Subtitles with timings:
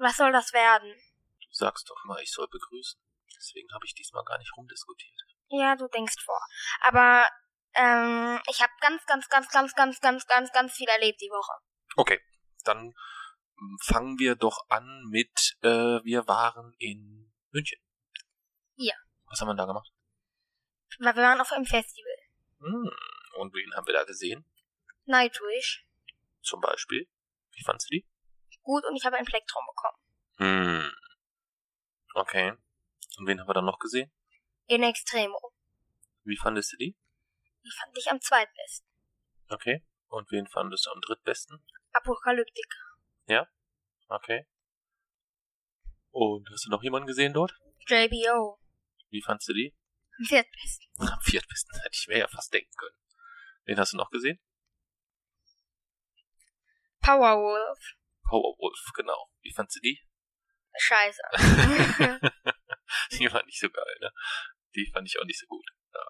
[0.00, 0.94] Was soll das werden?
[1.42, 2.98] Du sagst doch immer, ich soll begrüßen.
[3.36, 5.20] Deswegen habe ich diesmal gar nicht rumdiskutiert.
[5.48, 6.40] Ja, du denkst vor.
[6.80, 7.26] Aber
[7.74, 11.52] ähm, ich habe ganz, ganz, ganz, ganz, ganz, ganz, ganz, ganz viel erlebt die Woche.
[11.96, 12.18] Okay,
[12.64, 12.94] dann
[13.56, 15.68] mm, fangen wir doch an mit, äh,
[16.02, 17.78] wir waren in München.
[18.76, 18.94] Ja.
[19.26, 19.92] Was haben wir da gemacht?
[20.98, 22.16] Weil wir waren auf einem Festival.
[22.60, 22.90] Hm,
[23.36, 24.46] und wen haben wir da gesehen?
[25.04, 25.86] Nightwish.
[26.40, 27.06] Zum Beispiel.
[27.52, 28.09] Wie fandst du die?
[28.70, 29.98] Gut und ich habe ein Plektrum bekommen.
[30.36, 30.92] Hm.
[32.14, 32.52] Okay.
[33.18, 34.12] Und wen haben wir dann noch gesehen?
[34.68, 35.52] In Extremo.
[36.22, 36.96] Wie fandest du die?
[37.64, 38.88] Die fand ich am zweitbesten.
[39.48, 39.84] Okay.
[40.06, 41.64] Und wen fandest du am drittbesten?
[41.94, 42.72] Apokalyptik.
[44.06, 44.46] Okay.
[46.12, 47.58] Und hast du noch jemanden gesehen dort?
[47.88, 48.60] JBO.
[49.08, 49.74] Wie fandst du die?
[50.16, 50.86] Am viertbesten.
[50.98, 52.96] Am viertbesten hätte ich mir ja fast denken können.
[53.64, 54.38] Wen hast du noch gesehen?
[57.00, 57.96] Powerwolf.
[58.30, 59.28] Powerwolf, genau.
[59.42, 60.00] Wie fandst du die?
[60.78, 61.20] Scheiße.
[63.18, 64.12] die war nicht so geil, ne?
[64.76, 65.66] Die fand ich auch nicht so gut.
[65.92, 66.06] Ja.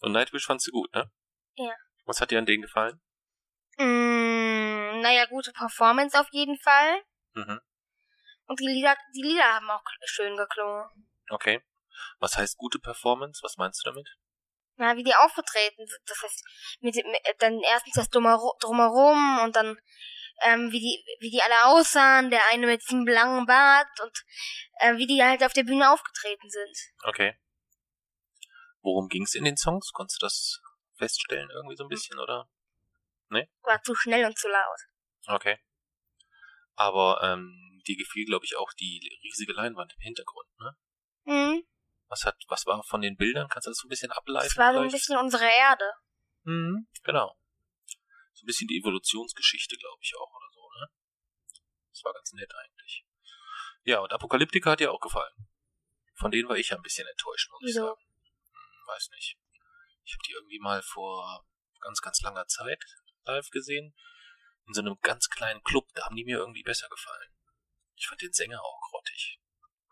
[0.00, 1.10] Und Nightwish fandst du gut, ne?
[1.54, 1.72] Ja.
[2.04, 3.00] Was hat dir an denen gefallen?
[3.78, 7.02] mm, naja, gute Performance auf jeden Fall.
[7.34, 7.60] Mhm.
[8.46, 10.88] Und die Lieder, die Lieder haben auch schön geklungen.
[11.30, 11.62] Okay.
[12.18, 13.40] Was heißt gute Performance?
[13.42, 14.08] Was meinst du damit?
[14.76, 16.00] Na, wie die aufgetreten sind.
[16.06, 16.44] Das heißt,
[16.80, 19.78] mit, mit dann erstens das Drumheru- Drumherum und dann,
[20.42, 24.24] ähm, wie die, wie die alle aussahen, der eine mit diesem langen Bart und
[24.80, 26.76] äh, wie die halt auf der Bühne aufgetreten sind.
[27.04, 27.38] Okay.
[28.82, 29.90] Worum ging's in den Songs?
[29.92, 30.60] Konntest du das
[30.96, 32.48] feststellen irgendwie so ein bisschen, oder?
[33.62, 34.80] War zu schnell und zu laut.
[35.26, 35.58] Okay.
[36.74, 40.76] Aber ähm, dir gefiel, glaube ich, auch die riesige Leinwand im Hintergrund, ne?
[41.24, 41.66] Mhm.
[42.08, 43.48] Was hat, was war von den Bildern?
[43.48, 44.48] Kannst du das so ein bisschen ableiten?
[44.48, 45.06] Das war so ein vielleicht?
[45.06, 45.92] bisschen unsere Erde.
[46.44, 47.36] Mhm, genau.
[48.36, 50.90] So ein bisschen die Evolutionsgeschichte, glaube ich, auch oder so, ne?
[51.88, 53.06] Das war ganz nett eigentlich.
[53.84, 55.48] Ja, und Apokalyptika hat dir auch gefallen.
[56.16, 57.86] Von denen war ich ja ein bisschen enttäuscht, muss ich Wieso?
[57.86, 58.00] sagen.
[58.52, 59.38] Hm, weiß nicht.
[60.04, 61.46] Ich habe die irgendwie mal vor
[61.80, 62.84] ganz, ganz langer Zeit
[63.24, 63.94] live gesehen.
[64.66, 67.34] In so einem ganz kleinen Club, da haben die mir irgendwie besser gefallen.
[67.94, 69.40] Ich fand den Sänger auch grottig.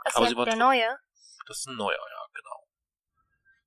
[0.05, 0.99] Was Aber ist sie der, war der neue?
[1.47, 2.69] Das ist ein neuer, ja, genau.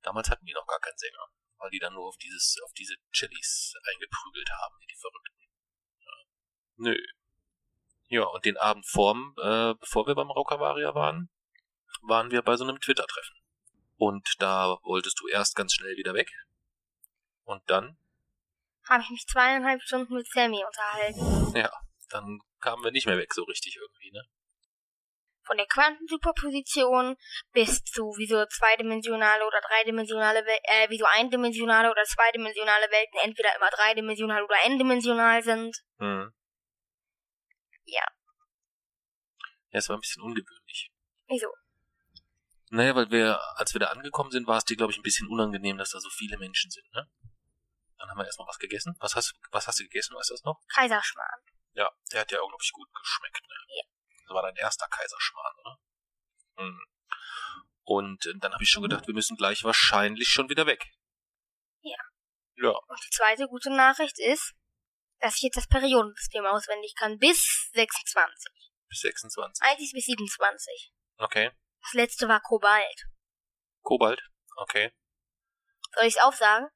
[0.03, 2.95] Damals hatten die noch gar keinen Sänger, weil die dann nur auf dieses, auf diese
[3.12, 5.50] Chilis eingeprügelt haben, wie die Verrückten.
[6.00, 6.12] Ja.
[6.78, 6.97] Nö.
[8.09, 11.29] Ja, und den Abend vorm, äh, bevor wir beim Rockavaria waren,
[12.01, 13.35] waren wir bei so einem Twitter-Treffen.
[13.97, 16.31] Und da wolltest du erst ganz schnell wieder weg.
[17.44, 17.97] Und dann,
[18.88, 21.57] Habe ich mich zweieinhalb Stunden mit Sammy unterhalten.
[21.57, 21.72] ja,
[22.09, 24.24] dann kamen wir nicht mehr weg so richtig irgendwie, ne?
[25.47, 27.16] Von der Quantensuperposition
[27.53, 34.44] bis zu wieso zweidimensionale oder dreidimensionale äh, wieso eindimensionale oder zweidimensionale Welten entweder immer dreidimensional
[34.44, 35.78] oder n-dimensional sind.
[36.00, 36.34] Hm.
[37.86, 38.03] Ja.
[39.72, 40.91] Ja, es war ein bisschen ungewöhnlich.
[41.28, 41.47] Wieso?
[42.69, 45.30] Naja, weil wir, als wir da angekommen sind, war es dir, glaube ich, ein bisschen
[45.30, 47.09] unangenehm, dass da so viele Menschen sind, ne?
[47.97, 48.96] Dann haben wir erstmal was gegessen.
[49.00, 50.62] Was hast, was hast du gegessen, weißt du das noch?
[50.68, 51.41] Kaiserschmarrn.
[51.74, 53.56] Ja, der hat ja auch, glaube ich, gut geschmeckt, ne?
[53.69, 53.84] Ja.
[54.27, 55.79] Das war dein erster Kaiserschmarrn, oder?
[56.57, 56.85] Hm.
[57.83, 60.83] Und äh, dann habe ich schon gedacht, wir müssen gleich wahrscheinlich schon wieder weg.
[61.81, 61.97] Ja.
[62.56, 64.53] Ja, Und die zweite gute Nachricht ist,
[65.19, 68.51] dass ich jetzt das Periodensystem auswendig kann bis 26.
[68.89, 69.63] bis 26.
[69.65, 70.94] Eigentlich bis 27.
[71.18, 71.51] Okay.
[71.81, 73.06] Das letzte war Kobalt.
[73.81, 74.21] Kobalt.
[74.57, 74.91] Okay.
[75.94, 76.68] Soll ich's aufsagen?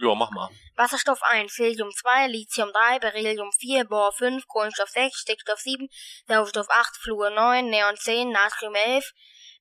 [0.00, 0.48] Ja, mach mal.
[0.76, 5.88] Wasserstoff 1, Helium 2, Lithium 3, Beryllium 4, Bohr 5, Kohlenstoff 6, Stickstoff 7,
[6.28, 9.12] Sauerstoff 8, Fluor 9, Neon 10, Natrium 11,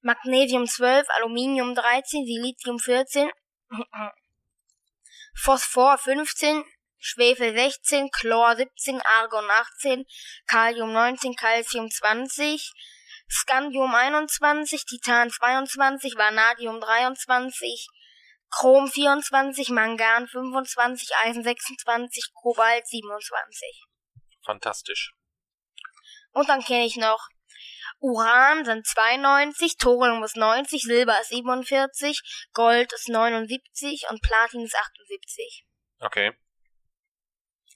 [0.03, 3.31] Magnesium 12, Aluminium 13, Silizium 14,
[5.33, 6.63] Phosphor 15,
[6.99, 9.49] Schwefel 16, Chlor 17, Argon
[9.81, 10.05] 18,
[10.45, 12.61] Kalium 19, Calcium 20,
[13.27, 17.87] Scandium 21, Titan 22, Vanadium 23,
[18.49, 23.85] Chrom 24, Mangan 25, Eisen 26, Kobalt 27.
[24.45, 25.13] Fantastisch.
[26.31, 27.27] Und dann kenne ich noch
[27.99, 34.75] Uran sind 92, Thorium ist 90, Silber ist 47, Gold ist 79 und Platin ist
[34.75, 35.65] 78.
[35.99, 36.37] Okay.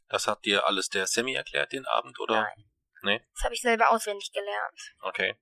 [0.09, 2.41] Das hat dir alles der Sammy erklärt den Abend, oder?
[2.41, 2.71] Nein.
[3.03, 3.25] Nee?
[3.33, 4.94] Das habe ich selber auswendig gelernt.
[5.00, 5.35] Okay.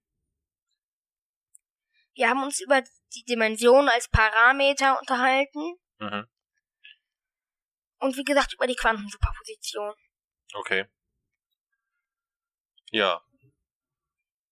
[2.13, 2.81] Wir haben uns über
[3.15, 6.27] die Dimension als Parameter unterhalten Mhm.
[8.00, 9.94] und wie gesagt über die Quantensuperposition.
[10.53, 10.85] Okay.
[12.91, 13.21] Ja.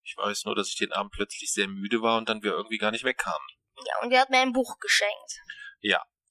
[0.03, 2.77] Ich weiß nur, dass ich den Abend plötzlich sehr müde war und dann wir irgendwie
[2.77, 3.47] gar nicht wegkamen.
[3.85, 5.41] Ja, und er hat mir ein Buch geschenkt.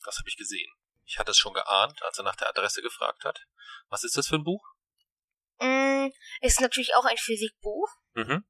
[0.07, 0.73] Das habe ich gesehen.
[1.05, 3.45] Ich hatte es schon geahnt, als er nach der Adresse gefragt hat.
[3.89, 4.65] Was ist das für ein Buch?
[5.59, 6.09] Mm,
[6.41, 7.89] ist natürlich auch ein Physikbuch.
[8.15, 8.45] Mhm.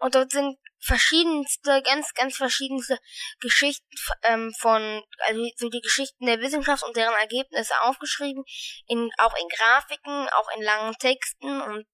[0.00, 2.98] Und dort sind verschiedenste, ganz, ganz verschiedenste
[3.40, 3.86] Geschichten
[4.22, 8.42] ähm, von, also so die Geschichten der Wissenschaft und deren Ergebnisse aufgeschrieben,
[8.86, 11.86] in, auch in Grafiken, auch in langen Texten und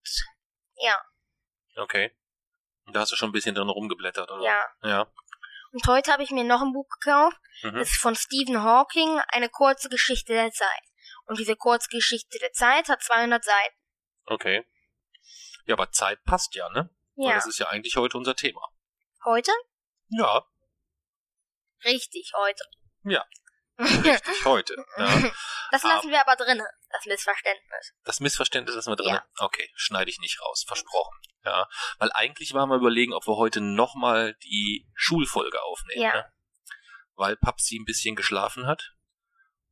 [0.76, 1.00] ja,
[1.76, 2.16] Okay.
[2.86, 4.42] Und da hast du schon ein bisschen drin rumgeblättert, oder?
[4.44, 4.64] ja.
[4.82, 5.12] Ja.
[5.72, 7.74] Und heute habe ich mir noch ein Buch gekauft, Mhm.
[7.76, 10.82] das ist von Stephen Hawking, eine kurze Geschichte der Zeit.
[11.26, 13.74] Und diese kurze Geschichte der Zeit hat 200 Seiten.
[14.26, 14.64] Okay.
[15.66, 16.88] Ja, aber Zeit passt ja, ne?
[17.16, 18.60] Weil Ja, das ist ja eigentlich heute unser Thema.
[19.24, 19.50] heute?
[20.08, 20.44] Ja,
[21.84, 22.64] Richtig, heute.
[23.04, 23.24] Ja.
[23.78, 24.74] richtig, heute.
[24.96, 25.30] Ja.
[25.70, 25.88] Das Ah.
[25.96, 27.92] lassen wir aber drinnen, das Missverständnis.
[28.04, 29.14] Das Missverständnis ist wir drin.
[29.14, 29.26] Ja.
[29.38, 31.18] Okay, schneide ich nicht raus, versprochen.
[31.44, 31.68] Ja,
[31.98, 36.02] weil eigentlich waren wir überlegen, ob wir heute nochmal die Schulfolge aufnehmen.
[36.02, 36.12] Ja.
[36.14, 36.32] Ne?
[37.14, 38.94] Weil Papsi ein bisschen geschlafen hat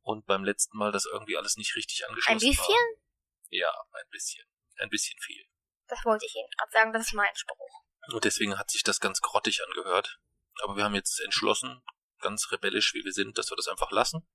[0.01, 2.63] und beim letzten Mal das irgendwie alles nicht richtig angeschlossen Ein bisschen?
[2.65, 3.01] war.
[3.49, 4.45] Ja, ein bisschen.
[4.77, 5.43] Ein bisschen viel.
[5.87, 7.83] Das wollte ich Ihnen gerade sagen, das ist mein Spruch.
[8.13, 10.19] Und deswegen hat sich das ganz grottig angehört.
[10.63, 11.81] Aber wir haben jetzt entschlossen,
[12.19, 14.27] ganz rebellisch wie wir sind, dass wir das einfach lassen.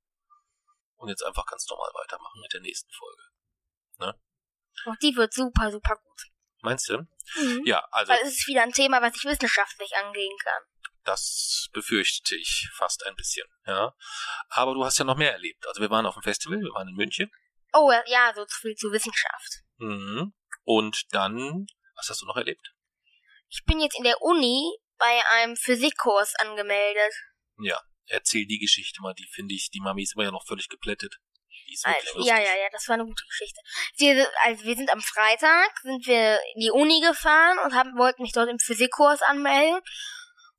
[0.96, 3.22] Und jetzt einfach ganz normal weitermachen mit der nächsten Folge.
[4.86, 6.22] Und die wird super, super gut.
[6.62, 6.98] Meinst du?
[7.36, 7.62] Mhm.
[7.64, 10.62] Ja, also Weil es ist wieder ein Thema, was ich wissenschaftlich angehen kann.
[11.04, 13.94] das befürchtete ich fast ein bisschen, ja.
[14.48, 15.66] Aber du hast ja noch mehr erlebt.
[15.66, 17.30] Also wir waren auf dem Festival, wir waren in München.
[17.72, 19.62] Oh, ja, so viel zu Wissenschaft.
[19.78, 20.34] Mhm.
[20.64, 21.66] Und dann,
[21.96, 22.72] was hast du noch erlebt?
[23.48, 27.12] Ich bin jetzt in der Uni bei einem Physikkurs angemeldet.
[27.58, 30.68] Ja, erzähl die Geschichte mal, die finde ich, die Mami ist immer ja noch völlig
[30.68, 31.16] geplättet.
[31.66, 32.36] Die ist wirklich Also, lustig.
[32.36, 33.60] ja, ja, ja, das war eine gute Geschichte.
[33.96, 38.22] Wir, also wir sind am Freitag, sind wir in die Uni gefahren und haben, wollten
[38.22, 39.80] mich dort im Physikkurs anmelden.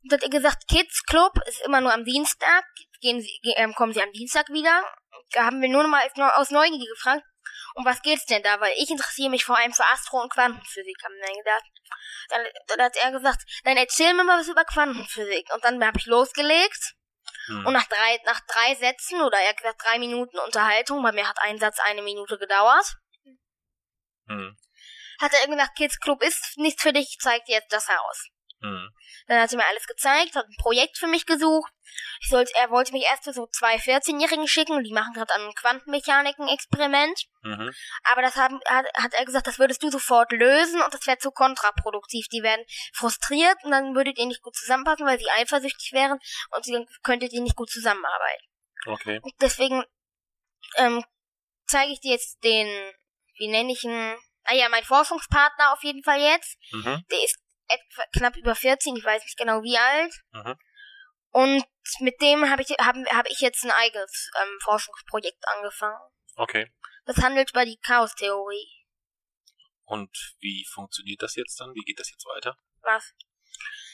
[0.03, 2.65] Und hat ihr gesagt, Kids Club ist immer nur am Dienstag.
[3.01, 4.83] Gehen Sie, ähm, kommen Sie am Dienstag wieder.
[5.31, 6.01] Da haben wir nur noch mal
[6.35, 7.23] aus Neugier gefragt,
[7.75, 8.59] um was geht's denn da?
[8.59, 11.63] Weil ich interessiere mich vor allem für Astro- und Quantenphysik, haben wir gedacht.
[12.29, 15.53] Dann, dann hat er gesagt, dann erzähl mir mal was über Quantenphysik.
[15.53, 16.95] Und dann habe ich losgelegt.
[17.45, 17.65] Hm.
[17.65, 21.39] Und nach drei, nach drei Sätzen oder eher gesagt drei Minuten Unterhaltung, bei mir hat
[21.41, 22.95] ein Satz eine Minute gedauert,
[24.27, 24.55] Hm.
[25.19, 28.27] hat er gesagt, Kids Club ist nichts für dich, ich zeig dir jetzt das Haus.
[28.61, 28.89] Hm.
[29.27, 31.71] Dann hat er mir alles gezeigt, hat ein Projekt für mich gesucht.
[32.21, 35.41] Ich sollte, er wollte mich erst für so zwei 14-Jährigen schicken, die machen gerade an
[35.41, 37.25] ein Experiment.
[37.41, 37.71] Mhm.
[38.03, 41.17] Aber das haben, hat, hat er gesagt, das würdest du sofort lösen und das wäre
[41.17, 42.27] zu kontraproduktiv.
[42.27, 42.63] Die werden
[42.93, 46.19] frustriert und dann würdet ihr nicht gut zusammenpassen, weil sie eifersüchtig wären
[46.51, 48.45] und sie könntet ihr nicht gut zusammenarbeiten.
[48.85, 49.19] Okay.
[49.21, 49.83] Und deswegen
[50.77, 51.03] ähm,
[51.65, 52.67] zeige ich dir jetzt den,
[53.37, 54.15] wie nenne ich ihn?
[54.43, 56.57] Ah ja, mein Forschungspartner auf jeden Fall jetzt.
[56.71, 57.03] Mhm.
[57.11, 57.37] Der ist
[58.13, 60.13] knapp über 14, ich weiß nicht genau wie alt.
[60.31, 60.55] Mhm.
[61.31, 61.65] Und
[61.99, 65.99] mit dem habe ich, hab, hab ich jetzt ein eigenes ähm, Forschungsprojekt angefangen.
[66.35, 66.71] Okay.
[67.05, 68.69] Das handelt über die Chaostheorie.
[69.85, 71.73] Und wie funktioniert das jetzt dann?
[71.73, 72.57] Wie geht das jetzt weiter?
[72.81, 73.13] Was?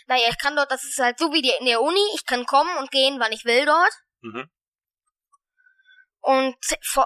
[0.07, 2.77] Naja, ich kann dort, das ist halt so wie in der Uni, ich kann kommen
[2.77, 3.93] und gehen, wann ich will dort.
[4.21, 4.49] Mhm.
[6.21, 6.57] und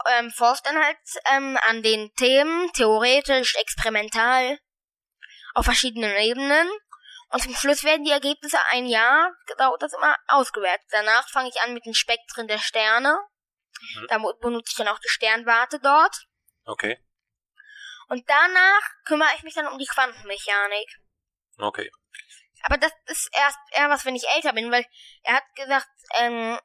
[0.09, 0.97] ähm, forscht dann halt
[1.35, 4.57] ähm, an den Themen, theoretisch, experimental,
[5.53, 6.69] auf verschiedenen Ebenen.
[7.29, 10.85] Und zum Schluss werden die Ergebnisse ein Jahr, dauert das immer, ausgewertet.
[10.91, 13.17] Danach fange ich an mit den Spektren der Sterne.
[13.95, 14.07] Mhm.
[14.09, 16.15] Da benutze ich dann auch die Sternwarte dort.
[16.65, 17.01] Okay.
[18.09, 20.89] Und danach kümmere ich mich dann um die Quantenmechanik.
[21.57, 21.89] Okay.
[22.63, 24.85] Aber das ist erst eher was, wenn ich älter bin, weil
[25.23, 26.59] er hat gesagt, ähm,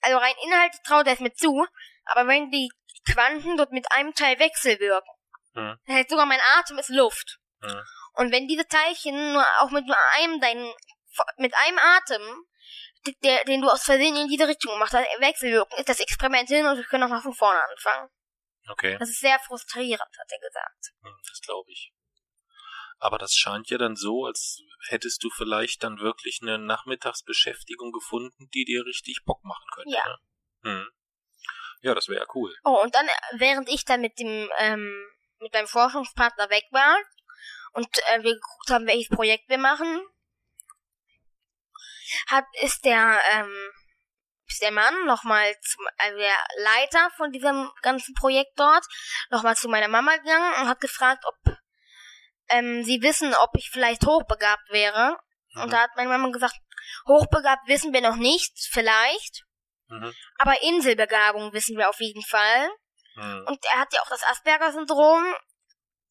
[0.00, 1.66] also rein inhaltlich traut er es mir zu,
[2.04, 2.70] aber wenn die
[3.12, 5.12] Quanten dort mit einem Teil wechselwirken,
[5.54, 5.78] Mhm.
[5.86, 7.38] das heißt sogar mein Atem ist Luft.
[7.60, 7.82] Mhm.
[8.14, 10.72] Und wenn diese Teilchen nur auch mit nur einem deinen
[11.36, 12.46] mit einem Atem,
[13.22, 16.66] der, den du aus Versehen in diese Richtung gemacht hast, wechselwirken, ist das Experiment hin
[16.66, 18.08] und wir können nochmal von vorne anfangen.
[18.68, 18.96] Okay.
[18.98, 20.92] Das ist sehr frustrierend, hat er gesagt.
[21.02, 21.92] Hm, Das glaube ich.
[22.98, 28.48] Aber das scheint ja dann so, als hättest du vielleicht dann wirklich eine Nachmittagsbeschäftigung gefunden,
[28.54, 29.96] die dir richtig Bock machen könnte.
[29.96, 30.06] Ja.
[30.06, 30.18] Ne?
[30.70, 30.88] Hm.
[31.80, 32.54] Ja, das wäre ja cool.
[32.62, 35.04] Oh, und dann, äh, während ich dann mit dem, ähm,
[35.40, 36.96] mit meinem Forschungspartner weg war
[37.72, 40.02] und äh, wir geguckt haben, welches Projekt wir machen,
[42.28, 43.72] hat, ist der, ähm,
[44.46, 48.84] ist der Mann nochmal zum, also der Leiter von diesem ganzen Projekt dort,
[49.30, 51.56] nochmal zu meiner Mama gegangen und hat gefragt, ob
[52.48, 55.18] ähm, sie wissen, ob ich vielleicht hochbegabt wäre.
[55.54, 55.62] Mhm.
[55.62, 56.56] Und da hat meine Mama gesagt,
[57.06, 59.44] hochbegabt wissen wir noch nicht, vielleicht.
[59.88, 60.14] Mhm.
[60.38, 62.68] Aber Inselbegabung wissen wir auf jeden Fall.
[63.14, 63.44] Mhm.
[63.46, 65.34] Und er hat ja auch das Asperger-Syndrom.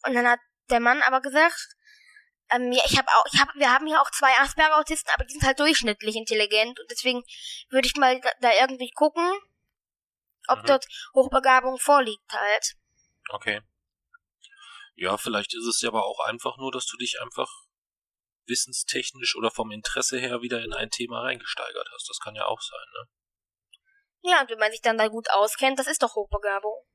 [0.04, 0.40] Und dann hat
[0.72, 1.76] der Mann aber gesagt,
[2.52, 5.34] ähm, ja, ich habe auch, ich habe, wir haben ja auch zwei Asperger-Autisten, aber die
[5.34, 7.24] sind halt durchschnittlich intelligent und deswegen
[7.70, 9.30] würde ich mal da, da irgendwie gucken,
[10.48, 10.66] ob mhm.
[10.66, 12.76] dort Hochbegabung vorliegt halt.
[13.30, 13.62] Okay.
[14.96, 17.50] Ja, vielleicht ist es ja aber auch einfach nur, dass du dich einfach
[18.48, 22.10] wissenstechnisch oder vom Interesse her wieder in ein Thema reingesteigert hast.
[22.10, 23.08] Das kann ja auch sein, ne?
[24.24, 26.86] Ja, und wenn man sich dann da gut auskennt, das ist doch Hochbegabung.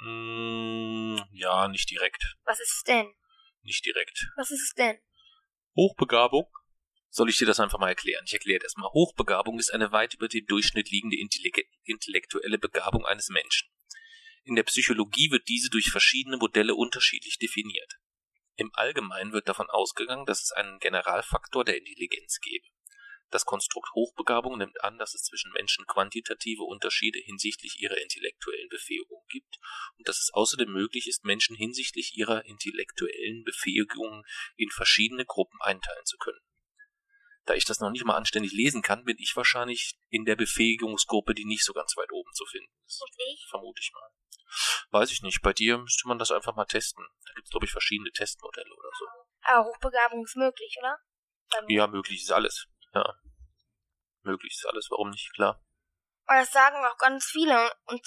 [0.00, 2.36] Mm, ja, nicht direkt.
[2.44, 3.14] Was ist es denn?
[3.62, 4.28] Nicht direkt.
[4.36, 4.98] Was ist es denn?
[5.76, 6.46] Hochbegabung?
[7.10, 8.24] Soll ich dir das einfach mal erklären?
[8.24, 8.88] Ich erkläre das mal.
[8.92, 11.16] Hochbegabung ist eine weit über dem Durchschnitt liegende
[11.84, 13.68] intellektuelle Begabung eines Menschen.
[14.44, 17.98] In der Psychologie wird diese durch verschiedene Modelle unterschiedlich definiert.
[18.56, 22.66] Im Allgemeinen wird davon ausgegangen, dass es einen Generalfaktor der Intelligenz gebe.
[23.30, 29.24] Das Konstrukt Hochbegabung nimmt an, dass es zwischen Menschen quantitative Unterschiede hinsichtlich ihrer intellektuellen Befähigung
[29.28, 29.58] gibt
[29.98, 34.24] und dass es außerdem möglich ist, Menschen hinsichtlich ihrer intellektuellen Befähigung
[34.56, 36.40] in verschiedene Gruppen einteilen zu können.
[37.46, 41.34] Da ich das noch nicht mal anständig lesen kann, bin ich wahrscheinlich in der Befähigungsgruppe,
[41.34, 43.02] die nicht so ganz weit oben zu finden ist.
[43.32, 43.46] Ich?
[43.48, 44.10] Vermute ich mal.
[44.90, 45.40] Weiß ich nicht.
[45.40, 47.04] Bei dir müsste man das einfach mal testen.
[47.26, 49.06] Da gibt es, glaube ich, verschiedene Testmodelle oder so.
[49.42, 50.98] Aber Hochbegabung ist möglich, oder?
[51.68, 52.66] ja, möglich ist alles.
[52.94, 53.14] Ja.
[54.22, 55.62] Möglich ist alles, warum nicht, klar.
[56.28, 57.72] Und das sagen auch ganz viele.
[57.86, 58.02] Und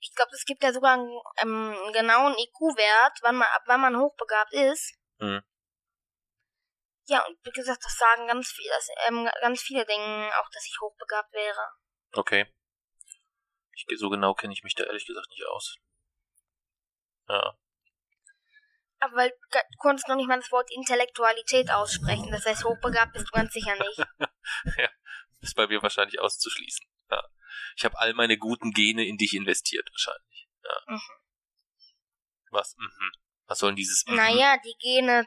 [0.00, 3.96] ich glaube, es gibt ja sogar einen, ähm, genauen IQ-Wert, wann man, ab wann man
[3.96, 4.98] hochbegabt ist.
[5.18, 5.42] Mhm.
[7.06, 10.66] Ja, und wie gesagt, das sagen ganz viele, dass, ähm, ganz viele denken auch, dass
[10.66, 11.68] ich hochbegabt wäre.
[12.12, 12.52] Okay.
[13.72, 15.76] Ich, so genau kenne ich mich da ehrlich gesagt nicht aus.
[17.28, 17.56] Ja.
[19.00, 22.30] Aber weil du konntest noch nicht mal das Wort Intellektualität aussprechen.
[22.30, 23.98] Das heißt, hochbegabt bist du ganz sicher nicht.
[24.78, 24.90] ja,
[25.40, 26.86] ist bei mir wahrscheinlich auszuschließen.
[27.10, 27.22] Ja.
[27.76, 30.48] Ich habe all meine guten Gene in dich investiert, wahrscheinlich.
[30.64, 30.94] Ja.
[30.94, 31.00] Mhm.
[32.50, 32.74] Was?
[32.76, 33.12] Mhm.
[33.46, 34.04] Was sollen dieses?
[34.06, 34.16] Mhm?
[34.16, 35.26] Naja, die Gene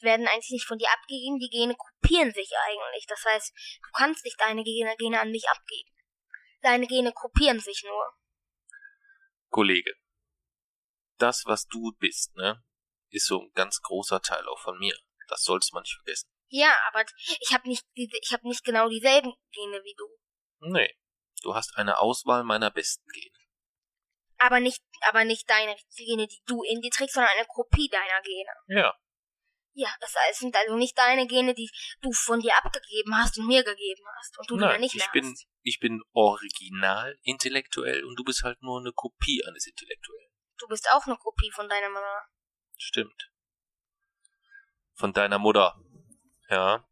[0.00, 3.06] werden eigentlich nicht von dir abgegeben, die Gene kopieren sich eigentlich.
[3.06, 5.90] Das heißt, du kannst nicht deine Gene, Gene an mich abgeben.
[6.60, 8.12] Deine Gene kopieren sich nur.
[9.48, 9.94] Kollege,
[11.18, 12.62] das, was du bist, ne?
[13.16, 14.96] Ist so ein ganz großer Teil auch von mir.
[15.28, 16.28] Das sollst man nicht vergessen.
[16.48, 17.04] Ja, aber
[17.40, 20.06] ich habe nicht, ich habe nicht genau dieselben Gene wie du.
[20.68, 20.96] Nee,
[21.42, 23.34] du hast eine Auswahl meiner besten Gene.
[24.38, 28.22] Aber nicht, aber nicht deine Gene, die du in dir trägst, sondern eine Kopie deiner
[28.22, 28.52] Gene.
[28.66, 28.94] Ja.
[29.78, 31.70] Ja, das heißt, sind also nicht deine Gene, die
[32.00, 35.12] du von dir abgegeben hast und mir gegeben hast und du Nein, nicht mehr ich
[35.12, 35.46] bin, hast.
[35.62, 40.30] ich bin original intellektuell und du bist halt nur eine Kopie eines Intellektuellen.
[40.58, 42.26] Du bist auch eine Kopie von deiner Mama.
[42.76, 43.30] Stimmt.
[44.94, 45.78] Von deiner Mutter.
[46.48, 46.86] Ja.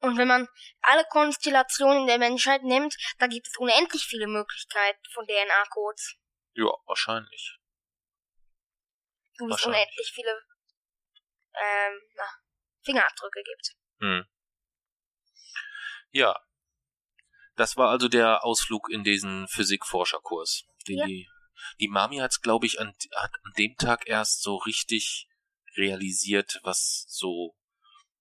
[0.00, 0.48] Und wenn man
[0.80, 6.16] alle Konstellationen der Menschheit nimmt, da gibt es unendlich viele Möglichkeiten von DNA-Codes.
[6.54, 7.58] Ja, wahrscheinlich.
[9.38, 10.30] Wo es unendlich viele
[11.54, 12.24] ähm, na,
[12.82, 13.76] Fingerabdrücke gibt.
[14.00, 14.26] Hm.
[16.10, 16.40] Ja.
[17.56, 21.06] Das war also der Ausflug in diesen Physikforscherkurs, den ja.
[21.06, 21.28] die
[21.80, 25.27] die Mami hat's, glaube ich, an, hat an dem Tag erst so richtig
[25.78, 27.56] realisiert, was so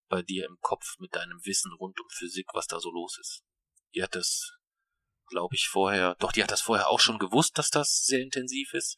[0.08, 3.44] bei dir im Kopf mit deinem Wissen rund um Physik, was da so los ist.
[3.94, 4.54] Die hat das,
[5.28, 8.74] glaube ich, vorher, doch, die hat das vorher auch schon gewusst, dass das sehr intensiv
[8.74, 8.98] ist.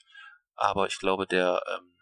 [0.55, 1.95] Aber ich glaube, der, ähm,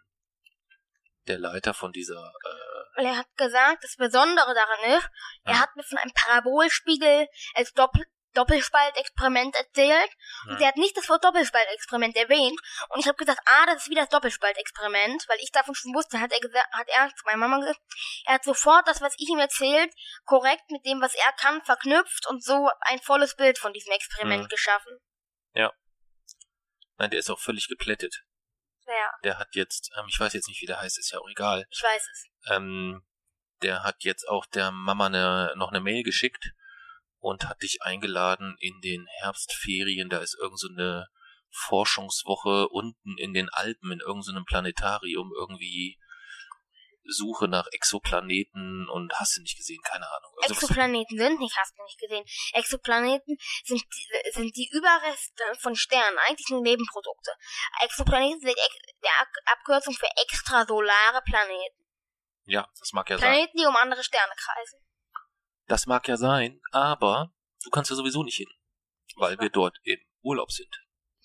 [1.27, 5.09] der Leiter von dieser, äh, er hat gesagt, das Besondere daran ist,
[5.43, 5.59] er ja.
[5.59, 8.05] hat mir von einem Parabolspiegel als Doppel
[8.37, 10.09] Doppelspaltexperiment erzählt
[10.45, 10.57] und ja.
[10.57, 14.01] sie hat nicht das Wort Doppelspaltexperiment erwähnt und ich habe gesagt, ah, das ist wieder
[14.01, 17.57] das Doppelspaltexperiment, weil ich davon schon wusste, hat er gesagt, hat er zu meiner Mama
[17.59, 17.79] gesagt,
[18.25, 19.91] er hat sofort das, was ich ihm erzählt,
[20.25, 24.43] korrekt mit dem, was er kann, verknüpft und so ein volles Bild von diesem Experiment
[24.43, 24.49] mhm.
[24.49, 24.99] geschaffen.
[25.53, 25.73] Ja.
[26.97, 28.23] Nein, der ist auch völlig geplättet.
[28.85, 29.11] Ja.
[29.23, 31.65] Der hat jetzt, ähm, ich weiß jetzt nicht, wie der heißt, ist ja auch egal.
[31.71, 32.25] Ich weiß es.
[32.51, 33.05] Ähm,
[33.61, 36.53] der hat jetzt auch der Mama ne, noch eine Mail geschickt
[37.19, 40.09] und hat dich eingeladen in den Herbstferien.
[40.09, 41.17] Da ist irgendeine so
[41.49, 45.97] Forschungswoche unten in den Alpen in irgendeinem so Planetarium irgendwie
[47.09, 50.31] Suche nach Exoplaneten und hast du nicht gesehen, keine Ahnung.
[50.41, 52.25] Also Exoplaneten sind nicht, hast du nicht gesehen.
[52.53, 53.83] Exoplaneten sind,
[54.33, 57.31] sind die Überreste von Sternen, eigentlich nur Nebenprodukte.
[57.81, 59.09] Exoplaneten sind die
[59.45, 61.85] Abkürzung für extrasolare Planeten.
[62.45, 63.31] Ja, das mag ja Planeten, sein.
[63.31, 64.79] Planeten, die um andere Sterne kreisen.
[65.67, 67.33] Das mag ja sein, aber
[67.63, 68.49] du kannst ja sowieso nicht hin.
[69.15, 70.73] Weil wir dort im Urlaub sind.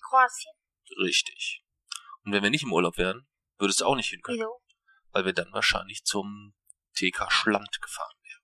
[0.01, 0.53] Kroatien.
[0.97, 1.63] Richtig.
[2.23, 4.39] Und wenn wir nicht im Urlaub wären, würdest du auch nicht hin können.
[4.39, 4.61] Wieso?
[5.11, 6.55] Weil wir dann wahrscheinlich zum
[6.95, 8.43] TK Schland gefahren wären.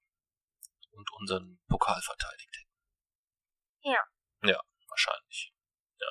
[0.92, 2.72] Und unseren Pokal verteidigt hätten.
[3.82, 4.04] Ja.
[4.44, 5.54] Ja, wahrscheinlich.
[6.00, 6.08] Ja.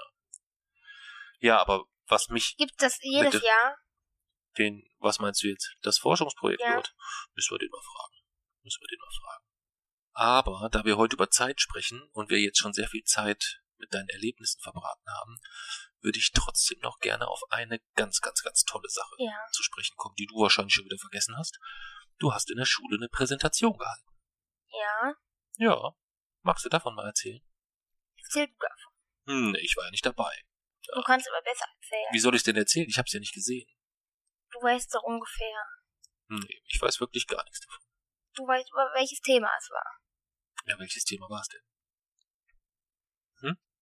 [1.40, 3.46] Ja, aber was mich Gibt das jedes Bitte?
[3.46, 3.76] Jahr?
[4.58, 5.76] den, was meinst du jetzt?
[5.82, 6.74] Das Forschungsprojekt Ja.
[6.74, 6.94] dort?
[7.34, 8.16] Müssen wir den mal fragen.
[8.62, 9.44] Müssen wir den mal fragen.
[10.18, 13.94] Aber da wir heute über Zeit sprechen und wir jetzt schon sehr viel Zeit mit
[13.94, 15.38] deinen Erlebnissen verbraten haben,
[16.00, 19.46] würde ich trotzdem noch gerne auf eine ganz, ganz, ganz tolle Sache Ja.
[19.52, 21.60] zu sprechen kommen, die du wahrscheinlich schon wieder vergessen hast.
[22.18, 24.10] Du hast in der Schule eine Präsentation gehalten.
[24.70, 25.14] Ja.
[25.58, 25.92] Ja.
[26.42, 27.40] Magst du davon mal erzählen?
[28.16, 28.92] Erzähl du davon.
[29.28, 30.34] Hm, ich war ja nicht dabei.
[30.92, 32.08] Du kannst aber besser erzählen.
[32.10, 32.88] Wie soll ich denn erzählen?
[32.88, 33.70] Ich hab's ja nicht gesehen.
[34.50, 35.62] Du weißt doch ungefähr.
[36.26, 37.84] Nee, ich weiß wirklich gar nichts davon.
[38.34, 39.98] Du weißt, über welches Thema es war.
[40.68, 41.62] Ja, welches Thema war es denn?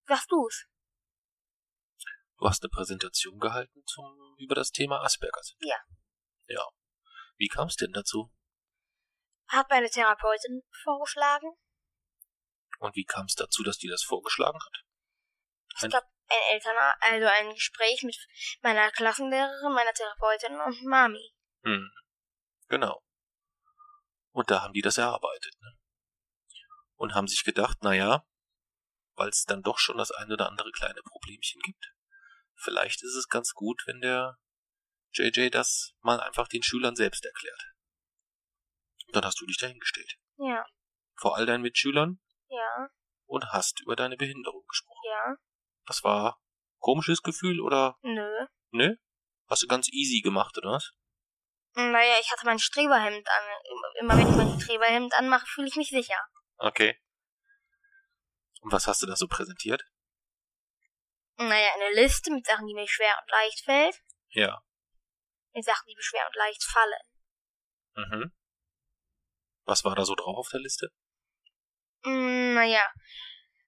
[0.08, 0.66] Sagst du's?
[2.38, 5.40] Du hast eine Präsentation gehalten zum, über das Thema Asperger.
[5.60, 5.78] Ja.
[6.46, 6.64] Ja.
[7.36, 8.32] Wie kam es denn dazu?
[9.48, 11.56] Hat meine Therapeutin vorgeschlagen.
[12.78, 14.84] Und wie kam es dazu, dass die das vorgeschlagen hat?
[15.76, 18.16] Ich Ein- glaube, ein Eltern, also ein Gespräch mit
[18.62, 21.32] meiner Klassenlehrerin, meiner Therapeutin und Mami.
[21.62, 21.90] Hm.
[22.68, 23.02] Genau.
[24.32, 25.75] Und da haben die das erarbeitet, ne?
[26.96, 28.26] Und haben sich gedacht, na ja,
[29.14, 31.92] weil es dann doch schon das eine oder andere kleine Problemchen gibt.
[32.54, 34.38] Vielleicht ist es ganz gut, wenn der
[35.12, 37.62] JJ das mal einfach den Schülern selbst erklärt.
[39.06, 40.16] Und dann hast du dich dahingestellt.
[40.38, 40.64] Ja,
[41.16, 42.88] Vor all deinen Mitschülern ja,
[43.26, 45.02] und hast über deine Behinderung gesprochen.
[45.04, 45.36] ja.
[45.86, 46.40] Das war
[46.78, 48.46] komisches Gefühl oder Nö.
[48.70, 48.98] ne?
[49.48, 50.92] Hast du ganz easy gemacht, oder was?
[51.74, 53.44] Naja, ich hatte mein Streberhemd an.
[54.00, 56.18] Immer wenn ich mein Streberhemd anmache, fühle ich mich sicher.
[56.58, 56.98] Okay.
[58.62, 59.82] Und was hast du da so präsentiert?
[61.36, 64.02] Naja, eine Liste mit Sachen, die mir schwer und leicht fällt.
[64.30, 64.62] Ja.
[65.52, 67.02] Mit Sachen, die mir schwer und leicht fallen.
[67.94, 68.32] Mhm.
[69.64, 70.90] Was war da so drauf auf der Liste?
[72.04, 72.88] Mm, naja,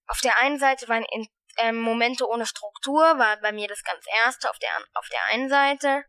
[0.07, 4.05] auf der einen Seite waren in, ähm, Momente ohne Struktur, war bei mir das ganz
[4.21, 6.05] erste auf der, auf der einen Seite.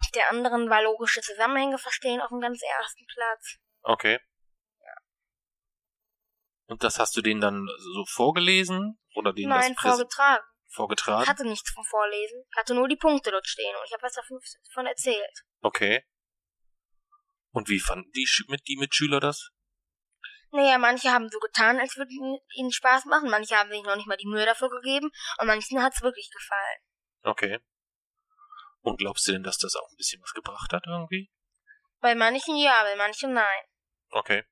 [0.00, 3.56] Auf der anderen war logische Zusammenhänge verstehen auf dem ganz ersten Platz.
[3.82, 4.20] Okay.
[6.66, 8.98] Und das hast du denen dann so vorgelesen?
[9.14, 10.44] Oder denen Nein, das vorgetragen.
[10.68, 11.28] vorgetragen?
[11.28, 12.44] Hatte nichts vom Vorlesen.
[12.56, 15.44] Hatte nur die Punkte dort stehen und ich habe was davon, davon erzählt.
[15.60, 16.04] Okay.
[17.50, 19.50] Und wie fanden die, mit, die Mitschüler das?
[20.50, 24.06] Naja, manche haben so getan, als würde ihnen Spaß machen, manche haben sich noch nicht
[24.06, 26.78] mal die Mühe dafür gegeben und manchen hat's wirklich gefallen.
[27.22, 27.58] Okay.
[28.80, 31.30] Und glaubst du denn, dass das auch ein bisschen was gebracht hat irgendwie?
[32.00, 33.64] Bei manchen ja, bei manchen nein.
[34.10, 34.44] Okay.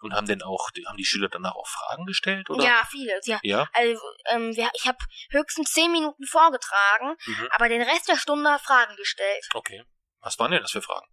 [0.00, 2.64] Und haben denn auch, die- haben die Schüler danach auch Fragen gestellt, oder?
[2.64, 3.20] Ja, viele.
[3.24, 3.68] Ja, Ja?
[3.74, 4.98] also ähm, wir, ich habe
[5.30, 7.48] höchstens zehn Minuten vorgetragen, Mhm.
[7.52, 9.46] aber den Rest der Stunde Fragen gestellt.
[9.54, 9.84] Okay.
[10.20, 11.06] Was waren denn das für Fragen?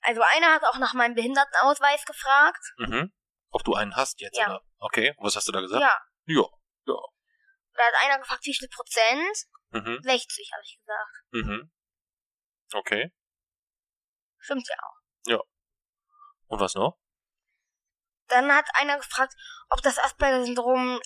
[0.00, 2.62] Also einer hat auch nach meinem Behindertenausweis gefragt.
[2.78, 3.12] Mhm.
[3.50, 4.46] Ob du einen hast jetzt, Ja.
[4.46, 4.64] oder?
[4.78, 5.14] Okay.
[5.18, 5.82] Was hast du da gesagt?
[5.82, 6.00] Ja.
[6.86, 6.98] Ja.
[7.76, 9.36] Da hat einer gefragt, wie viel Prozent?
[9.70, 9.98] Mhm.
[10.02, 11.24] 60, habe ich gesagt.
[11.30, 11.72] Mhm.
[12.72, 13.12] Okay.
[14.38, 15.44] Stimmt ja auch.
[16.46, 16.98] Und was noch?
[18.28, 19.34] Dann hat einer gefragt,
[19.70, 21.00] ob das Asperger-Syndrom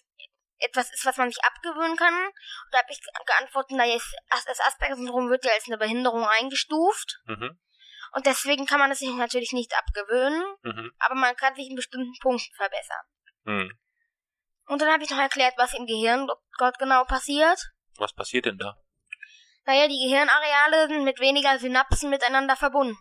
[0.59, 2.15] etwas ist, was man sich abgewöhnen kann.
[2.15, 3.99] Und da habe ich ge- geantwortet, naja,
[4.31, 7.21] das Asperger-Syndrom wird ja als eine Behinderung eingestuft.
[7.27, 7.59] Mhm.
[8.13, 10.93] Und deswegen kann man es sich natürlich nicht abgewöhnen, Mhm.
[10.99, 13.05] aber man kann sich in bestimmten Punkten verbessern.
[13.45, 13.79] Mhm.
[14.67, 17.59] Und dann habe ich noch erklärt, was im Gehirn dort genau passiert.
[17.97, 18.77] Was passiert denn da?
[19.65, 22.97] Naja, die Gehirnareale sind mit weniger Synapsen miteinander verbunden.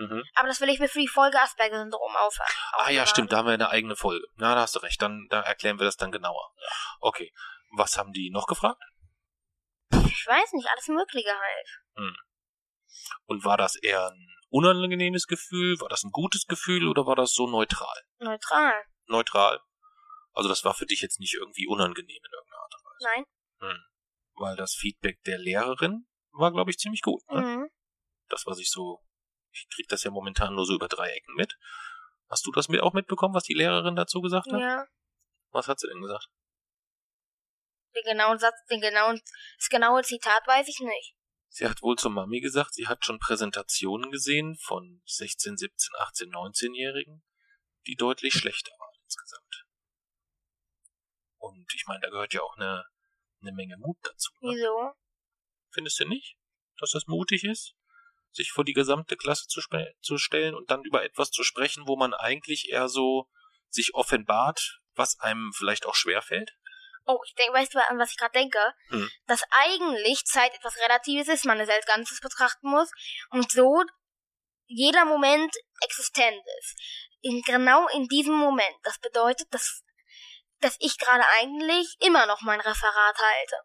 [0.00, 0.24] Mhm.
[0.34, 2.38] Aber das will ich mir für die Folge Asperger-Syndrom auf.
[2.72, 4.26] Ah ja, stimmt, da haben wir eine eigene Folge.
[4.36, 6.52] Na, da hast du recht, dann da erklären wir das dann genauer.
[7.00, 7.32] Okay.
[7.76, 8.82] Was haben die noch gefragt?
[9.92, 11.68] Ich weiß nicht, alles Mögliche halt.
[13.26, 15.78] Und war das eher ein unangenehmes Gefühl?
[15.80, 17.94] War das ein gutes Gefühl oder war das so neutral?
[18.18, 18.82] Neutral.
[19.06, 19.60] Neutral.
[20.32, 23.04] Also das war für dich jetzt nicht irgendwie unangenehm in irgendeiner Art und Weise.
[23.04, 23.24] Nein.
[23.60, 23.84] Hm.
[24.34, 27.22] Weil das Feedback der Lehrerin war, glaube ich, ziemlich gut.
[27.28, 27.40] Ne?
[27.40, 27.70] Mhm.
[28.28, 29.00] Das, was ich so,
[29.52, 31.56] ich krieg das ja momentan nur so über drei Ecken mit.
[32.28, 34.60] Hast du das mit auch mitbekommen, was die Lehrerin dazu gesagt hat?
[34.60, 34.86] Ja.
[35.50, 36.28] Was hat sie denn gesagt?
[37.94, 39.20] Den genauen Satz, den genauen,
[39.58, 41.16] das genaue Zitat weiß ich nicht.
[41.48, 46.30] Sie hat wohl zur Mami gesagt, sie hat schon Präsentationen gesehen von 16, 17, 18,
[46.30, 47.24] 19-Jährigen,
[47.86, 49.66] die deutlich schlechter waren insgesamt.
[51.38, 52.84] Und ich meine, da gehört ja auch eine,
[53.40, 54.30] eine Menge Mut dazu.
[54.40, 54.52] Ne?
[54.54, 54.92] Wieso?
[55.72, 56.36] Findest du nicht,
[56.78, 57.74] dass das mutig ist,
[58.32, 59.60] sich vor die gesamte Klasse zu,
[60.00, 63.28] zu stellen und dann über etwas zu sprechen, wo man eigentlich eher so
[63.68, 66.52] sich offenbart, was einem vielleicht auch schwerfällt?
[67.06, 68.58] Oh, ich denke, weißt du, an was ich gerade denke?
[68.88, 69.10] Hm.
[69.26, 72.90] Dass eigentlich Zeit etwas Relatives ist, man es als Ganzes betrachten muss
[73.30, 73.82] und so
[74.66, 76.76] jeder Moment existent ist.
[77.22, 78.76] In, genau in diesem Moment.
[78.84, 79.82] Das bedeutet, dass,
[80.60, 83.56] dass ich gerade eigentlich immer noch mein Referat halte.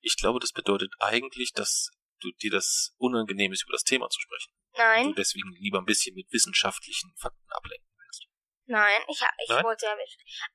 [0.00, 1.88] Ich glaube, das bedeutet eigentlich, dass
[2.24, 4.52] du dir das unangenehm ist, über das Thema zu sprechen.
[4.76, 5.08] Nein.
[5.08, 8.26] Du deswegen lieber ein bisschen mit wissenschaftlichen Fakten ablenken willst.
[8.66, 9.64] Nein, ich, ich Nein?
[9.64, 9.96] wollte ja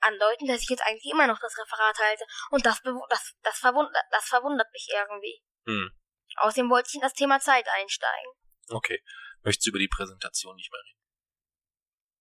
[0.01, 2.23] andeuten, dass ich jetzt eigentlich immer noch das Referat halte.
[2.51, 5.41] Und das, das, das, verwundert, das verwundert mich irgendwie.
[5.65, 5.91] Hm.
[6.37, 8.31] Außerdem wollte ich in das Thema Zeit einsteigen.
[8.69, 9.03] Okay.
[9.43, 10.99] Möchtest du über die Präsentation nicht mehr reden?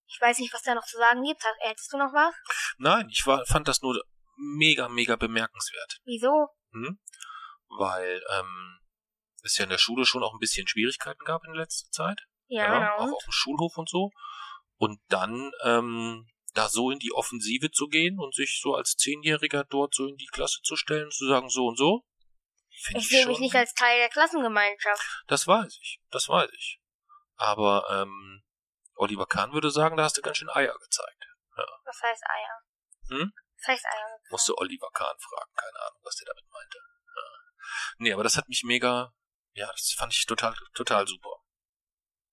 [0.06, 1.42] Ich weiß nicht, was da noch zu sagen gibt.
[1.60, 2.34] Hättest du noch was?
[2.78, 4.02] Nein, ich war, fand das nur
[4.36, 6.00] mega, mega bemerkenswert.
[6.04, 6.48] Wieso?
[6.72, 6.98] Hm?
[7.68, 8.80] Weil ähm,
[9.42, 12.20] es ja in der Schule schon auch ein bisschen Schwierigkeiten gab in letzter Zeit.
[12.46, 12.96] Ja, ja genau.
[12.96, 14.10] auch auf dem Schulhof und so.
[14.76, 19.64] Und dann ähm, da so in die Offensive zu gehen und sich so als Zehnjähriger
[19.64, 22.04] dort so in die Klasse zu stellen, zu sagen so und so.
[22.94, 25.02] Ich sehe mich nicht als Teil der Klassengemeinschaft.
[25.26, 26.80] Das weiß ich, das weiß ich.
[27.36, 28.42] Aber ähm,
[28.94, 31.24] Oliver Kahn würde sagen, da hast du ganz schön Eier gezeigt.
[31.84, 33.18] Was heißt Eier?
[33.18, 33.32] Hm?
[33.56, 34.18] Was heißt Eier?
[34.30, 36.78] Musste Oliver Kahn fragen, keine Ahnung, was der damit meinte.
[36.78, 37.22] Ja.
[37.98, 39.12] Nee, aber das hat mich mega,
[39.58, 41.42] ja, das fand ich total, total super.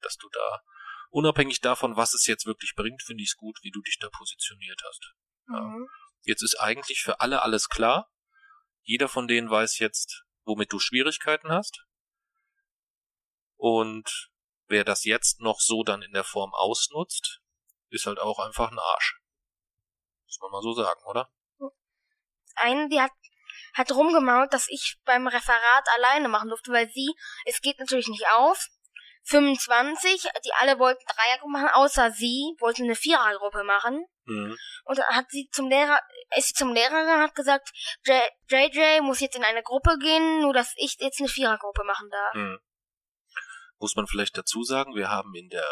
[0.01, 0.61] Dass du da,
[1.09, 4.09] unabhängig davon, was es jetzt wirklich bringt, finde ich es gut, wie du dich da
[4.09, 5.13] positioniert hast.
[5.47, 5.89] Mhm.
[6.21, 8.11] Jetzt ist eigentlich für alle alles klar.
[8.81, 11.83] Jeder von denen weiß jetzt, womit du Schwierigkeiten hast.
[13.55, 14.29] Und
[14.67, 17.41] wer das jetzt noch so dann in der Form ausnutzt,
[17.89, 19.19] ist halt auch einfach ein Arsch.
[20.25, 21.31] Muss man mal so sagen, oder?
[22.55, 23.11] Eine, die hat,
[23.75, 27.13] hat rumgemault, dass ich beim Referat alleine machen durfte, weil sie,
[27.45, 28.67] es geht natürlich nicht auf.
[29.27, 34.05] 25, die alle wollten Dreiergruppe machen, außer sie wollte eine Vierergruppe machen.
[34.25, 34.55] Mhm.
[34.85, 35.99] Und dann hat sie zum Lehrer,
[36.38, 37.71] ist sie zum Lehrer gegangen, hat gesagt,
[38.05, 42.07] J- JJ muss jetzt in eine Gruppe gehen, nur dass ich jetzt eine Vierergruppe machen
[42.11, 42.33] darf.
[42.35, 42.59] Mhm.
[43.79, 45.67] Muss man vielleicht dazu sagen, wir haben in der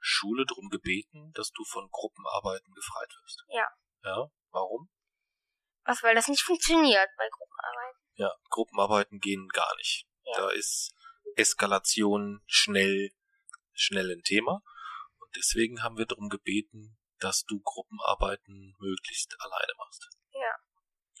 [0.00, 3.44] Schule drum gebeten, dass du von Gruppenarbeiten befreit wirst.
[3.48, 3.68] Ja.
[4.02, 4.90] Ja, warum?
[5.84, 7.94] Was, weil das nicht funktioniert bei Gruppenarbeit.
[8.14, 10.06] Ja, Gruppenarbeiten gehen gar nicht.
[10.22, 10.32] Ja.
[10.36, 10.94] Da ist
[11.36, 13.10] Eskalation schnell,
[13.72, 14.62] schnell ein Thema.
[15.18, 20.08] Und deswegen haben wir darum gebeten, dass du Gruppenarbeiten möglichst alleine machst.
[20.32, 20.54] Ja.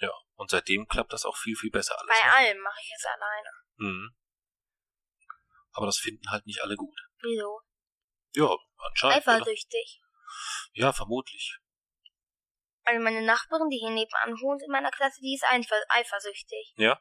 [0.00, 2.08] Ja, und seitdem klappt das auch viel, viel besser alles.
[2.08, 2.34] Bei ne?
[2.34, 3.50] allem mache ich es alleine.
[3.76, 4.16] Mhm.
[5.72, 6.98] Aber das finden halt nicht alle gut.
[7.20, 7.60] Wieso?
[8.32, 9.18] Ja, anscheinend.
[9.18, 10.00] Eifersüchtig.
[10.72, 11.58] Ja, vermutlich.
[12.84, 16.74] Also meine Nachbarin, die hier nebenan wohnt in meiner Klasse, die ist eifer eifersüchtig.
[16.76, 17.00] Ja?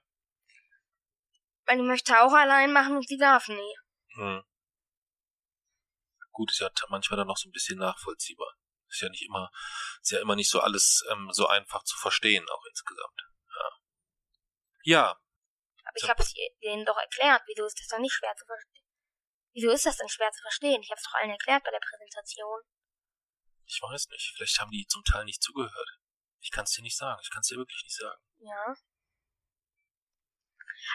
[1.66, 3.76] Weil die möchte auch allein machen und sie darf nie.
[4.16, 4.44] Hm.
[6.32, 8.56] Gut, ist ja manchmal dann noch so ein bisschen nachvollziehbar.
[8.88, 9.52] Ist ja nicht immer,
[10.02, 13.22] ist ja immer nicht so alles ähm, so einfach zu verstehen, auch insgesamt.
[13.56, 13.70] Ja.
[14.86, 15.10] Ja,
[15.84, 17.44] Aber ich habe es denen doch erklärt.
[17.48, 18.86] Wieso ist das doch nicht schwer zu verstehen?
[19.54, 20.82] Wieso ist das denn schwer zu verstehen?
[20.82, 22.62] Ich habe es doch allen erklärt bei der Präsentation.
[23.74, 24.34] Ich weiß nicht.
[24.36, 25.98] Vielleicht haben die zum Teil nicht zugehört.
[26.42, 27.20] Ich kann es dir nicht sagen.
[27.24, 28.22] Ich kann es dir wirklich nicht sagen.
[28.40, 28.76] Ja.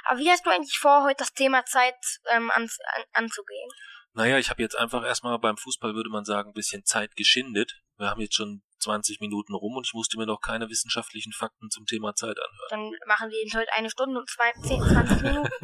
[0.05, 1.97] Aber wie hast du eigentlich vor, heute das Thema Zeit
[2.31, 3.71] ähm, an, an, anzugehen?
[4.13, 7.81] Naja, ich habe jetzt einfach erstmal beim Fußball, würde man sagen, ein bisschen Zeit geschindet.
[7.97, 11.71] Wir haben jetzt schon 20 Minuten rum und ich musste mir noch keine wissenschaftlichen Fakten
[11.71, 12.69] zum Thema Zeit anhören.
[12.71, 15.51] Dann machen wir heute eine Stunde und zwei, 10, 20 Minuten.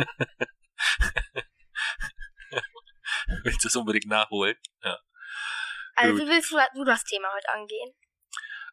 [3.44, 4.56] Willst du es unbedingt nachholen?
[4.82, 4.98] Ja.
[5.96, 6.22] Also Gut.
[6.22, 7.94] wie willst du, das Thema heute angehen?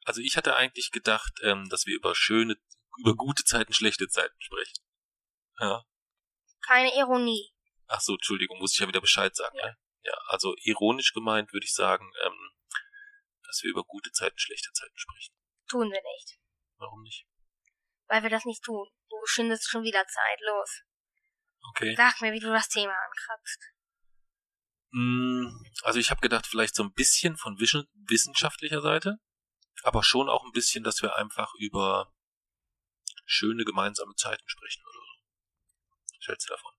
[0.06, 2.58] Also ich hatte eigentlich gedacht, ähm, dass wir über schöne,
[2.98, 4.84] über gute Zeiten, schlechte Zeiten sprechen.
[5.60, 5.84] Ja.
[6.66, 7.54] Keine Ironie.
[7.88, 9.56] Ach so, Entschuldigung, muss ich ja wieder Bescheid sagen.
[9.58, 12.52] Ja, ja also ironisch gemeint würde ich sagen, ähm,
[13.44, 15.34] dass wir über gute Zeiten, schlechte Zeiten sprechen.
[15.68, 16.40] Tun wir nicht.
[16.78, 17.28] Warum nicht?
[18.08, 18.88] Weil wir das nicht tun.
[19.10, 20.40] Du schindest schon wieder Zeit.
[20.42, 20.84] Los.
[21.70, 21.96] Okay.
[21.96, 23.72] Sag mir, wie du das Thema ankratzt.
[24.92, 25.48] Mm,
[25.84, 29.18] Also ich habe gedacht, vielleicht so ein bisschen von wissen- wissenschaftlicher Seite,
[29.84, 32.14] aber schon auch ein bisschen, dass wir einfach über
[33.26, 36.18] schöne gemeinsame Zeiten sprechen oder so.
[36.20, 36.74] Was hältst du davon?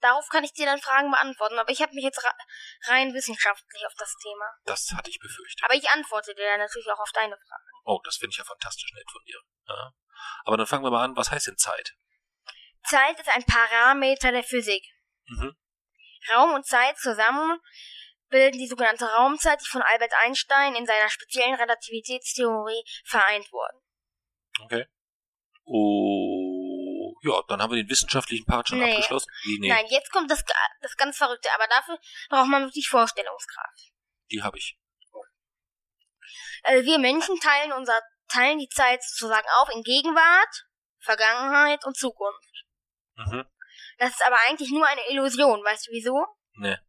[0.00, 2.20] Darauf kann ich dir dann Fragen beantworten, aber ich habe mich jetzt
[2.88, 4.44] rein wissenschaftlich auf das Thema.
[4.64, 5.64] Das hatte ich befürchtet.
[5.64, 7.64] Aber ich antworte dir dann natürlich auch auf deine Fragen.
[7.84, 9.40] Oh, das finde ich ja fantastisch nett von dir.
[9.68, 9.92] Ja.
[10.44, 11.94] Aber dann fangen wir mal an, was heißt denn Zeit?
[12.84, 14.84] Zeit ist ein Parameter der Physik.
[15.28, 15.56] Mhm.
[16.34, 17.60] Raum und Zeit zusammen
[18.28, 23.80] bilden die sogenannte Raumzeit, die von Albert Einstein in seiner speziellen Relativitätstheorie vereint wurden.
[24.62, 24.86] Okay.
[25.64, 28.92] Oh, ja, dann haben wir den wissenschaftlichen Part schon Nee.
[28.94, 29.30] abgeschlossen.
[29.44, 30.44] Wie, nee, Nein, jetzt kommt das,
[30.80, 33.90] das ganz Verrückte, aber dafür braucht man wirklich Vorstellungskraft.
[34.30, 34.78] die habe ich.
[36.64, 40.66] äh, wir Menschen teilen unser, teilen die Zeit sozusagen auf in Gegenwart,
[40.98, 42.64] Vergangenheit und Zukunft.
[43.16, 43.44] Mhm.
[43.98, 46.26] Das ist aber eigentlich nur eine Illusion, weißt du wieso?
[46.54, 46.80] Ne.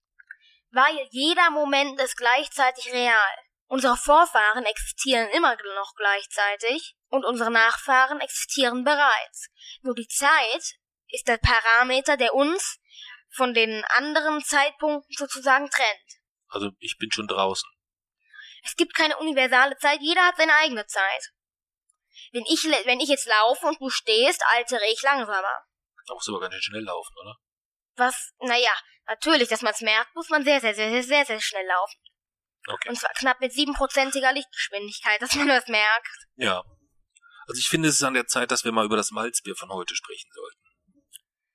[0.72, 3.36] Weil jeder Moment ist gleichzeitig real.
[3.68, 9.50] Unsere Vorfahren existieren immer noch gleichzeitig und unsere Nachfahren existieren bereits.
[9.82, 10.76] Nur die Zeit
[11.10, 12.80] ist der Parameter, der uns
[13.30, 16.22] von den anderen Zeitpunkten sozusagen trennt.
[16.48, 17.70] Also ich bin schon draußen.
[18.64, 21.32] Es gibt keine universale Zeit, jeder hat seine eigene Zeit.
[22.32, 25.66] Wenn ich, wenn ich jetzt laufe und du stehst, altere ich langsamer.
[26.08, 27.36] Da musst du aber ganz schön schnell laufen, oder?
[27.98, 28.74] Was, naja,
[29.08, 32.00] natürlich, dass man es merkt, muss man sehr, sehr, sehr, sehr, sehr, sehr schnell laufen.
[32.68, 32.90] Okay.
[32.90, 36.08] Und zwar knapp mit siebenprozentiger Lichtgeschwindigkeit, dass man das merkt.
[36.36, 36.64] Ja.
[37.48, 39.70] Also ich finde, es ist an der Zeit, dass wir mal über das Malzbier von
[39.70, 40.60] heute sprechen sollten.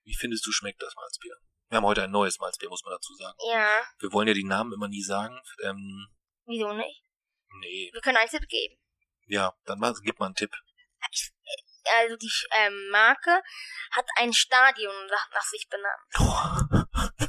[0.04, 1.36] Wie findest du, schmeckt das Malzbier?
[1.68, 3.36] Wir haben heute ein neues Malzbier, muss man dazu sagen.
[3.50, 5.38] Ja, Wir wollen ja die Namen immer nie sagen.
[5.62, 6.08] Ähm,
[6.46, 7.02] wieso nicht?
[7.60, 7.90] nee.
[7.92, 8.76] Wir können einen Tipp geben.
[9.26, 10.50] Ja, dann mal, gib mal einen Tipp.
[12.00, 13.42] Also die ähm, Marke
[13.90, 17.28] hat ein Stadion nach, nach sich benannt.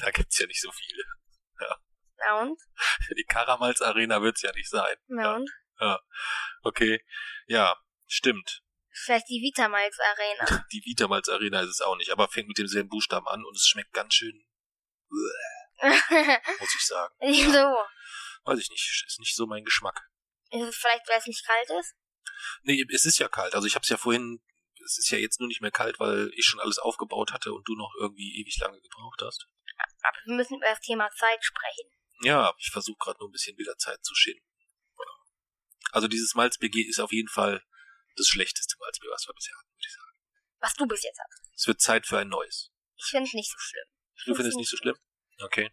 [0.00, 1.04] da gibt's ja nicht so viele.
[2.16, 2.60] Na und?
[3.16, 4.96] Die Karamals Arena wird's ja nicht sein.
[5.08, 5.50] Na und?
[6.62, 7.04] Okay.
[7.46, 8.62] Ja, stimmt.
[8.90, 10.64] Vielleicht die Vitamals Arena.
[10.72, 13.66] Die Vitamals Arena ist es auch nicht, aber fängt mit demselben Buchstaben an und es
[13.66, 14.46] schmeckt ganz schön,
[15.80, 17.14] muss ich sagen.
[17.20, 17.76] Wieso?
[18.44, 20.00] Weiß ich nicht, ist nicht so mein Geschmack.
[20.50, 21.96] Ist es vielleicht, weil es nicht kalt ist?
[22.62, 23.54] Nee, es ist ja kalt.
[23.54, 24.42] Also ich habe es ja vorhin,
[24.84, 27.66] es ist ja jetzt nur nicht mehr kalt, weil ich schon alles aufgebaut hatte und
[27.68, 29.46] du noch irgendwie ewig lange gebraucht hast.
[30.02, 31.90] Aber wir müssen über das Thema Zeit sprechen.
[32.20, 34.44] Ja, ich versuche gerade nur ein bisschen wieder Zeit zu schinden.
[35.92, 37.62] Also dieses Malzbier ist auf jeden Fall
[38.16, 40.18] das schlechteste Malzbier, was wir bisher hatten, würde ich sagen.
[40.60, 41.50] Was du bis jetzt hast.
[41.54, 42.70] Es wird Zeit für ein neues.
[42.96, 43.84] Ich finde es nicht so schlimm.
[44.26, 44.96] Du findest es nicht so schlimm?
[45.40, 45.70] Okay.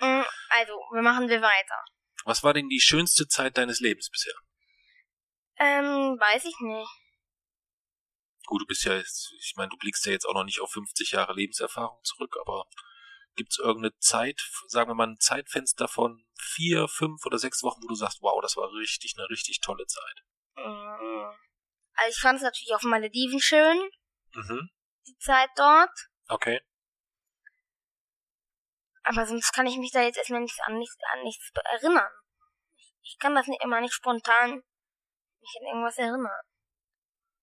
[0.00, 1.84] Mm, Also, wir machen wir weiter.
[2.24, 4.34] Was war denn die schönste Zeit deines Lebens bisher?
[5.60, 6.90] Ähm, weiß ich nicht.
[8.46, 10.72] Gut, du bist ja jetzt, ich meine, du blickst ja jetzt auch noch nicht auf
[10.72, 12.64] 50 Jahre Lebenserfahrung zurück, aber
[13.36, 17.88] gibt's irgendeine Zeit, sagen wir mal ein Zeitfenster von vier, fünf oder sechs Wochen, wo
[17.88, 20.24] du sagst, wow, das war richtig, eine richtig tolle Zeit.
[20.56, 21.30] Mm.
[21.94, 23.78] Also ich fand es natürlich auf Malediven schön,
[24.32, 24.70] Mhm.
[25.06, 25.90] die Zeit dort.
[26.28, 26.60] Okay.
[29.02, 32.10] Aber sonst kann ich mich da jetzt erstmal nicht an nichts, an nichts erinnern.
[32.76, 34.62] Ich, ich kann das nicht immer nicht spontan
[35.40, 36.40] mich an irgendwas erinnern.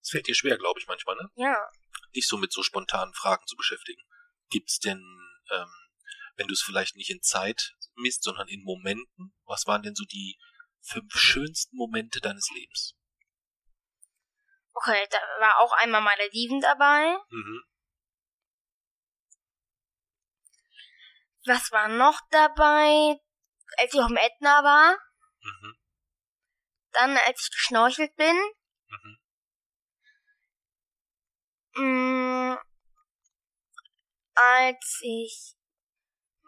[0.01, 1.29] Es fällt dir schwer, glaube ich, manchmal, ne?
[1.35, 1.69] Ja.
[2.15, 4.01] Dich so mit so spontanen Fragen zu beschäftigen.
[4.49, 4.99] Gibt's denn,
[5.51, 5.73] ähm,
[6.35, 10.05] wenn du es vielleicht nicht in Zeit misst, sondern in Momenten, was waren denn so
[10.05, 10.39] die
[10.81, 12.95] fünf schönsten Momente deines Lebens?
[14.73, 17.17] Okay, da war auch einmal Malediven dabei.
[17.29, 17.63] Mhm.
[21.45, 23.19] Was war noch dabei?
[23.77, 24.97] Als ich auf dem Ätna war.
[25.41, 25.77] Mhm.
[26.91, 28.35] Dann, als ich geschnorchelt bin.
[28.89, 29.17] Mhm.
[32.53, 32.57] Mm,
[34.35, 35.55] als ich.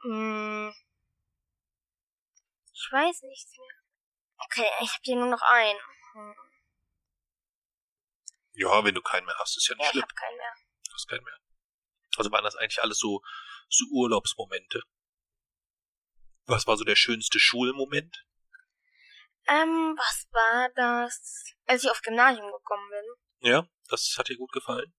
[0.04, 0.70] Mm,
[2.74, 3.76] ich weiß nichts mehr.
[4.38, 5.80] Okay, ich habe hier nur noch einen.
[6.14, 6.36] Hm.
[8.54, 10.02] Ja, wenn du keinen mehr hast, ist ja nicht Ja, ich schlimm.
[10.04, 10.54] habe keinen mehr.
[10.88, 11.38] Du hast keinen mehr.
[12.18, 13.22] Also waren das eigentlich alles so,
[13.70, 14.82] so Urlaubsmomente?
[16.46, 18.26] Was war so der schönste Schulmoment?
[19.50, 21.54] Ähm, was war das?
[21.66, 23.50] Als ich aufs Gymnasium gekommen bin.
[23.52, 24.94] Ja, das hat dir gut gefallen?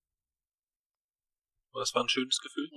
[1.72, 2.68] Das war ein schönes Gefühl?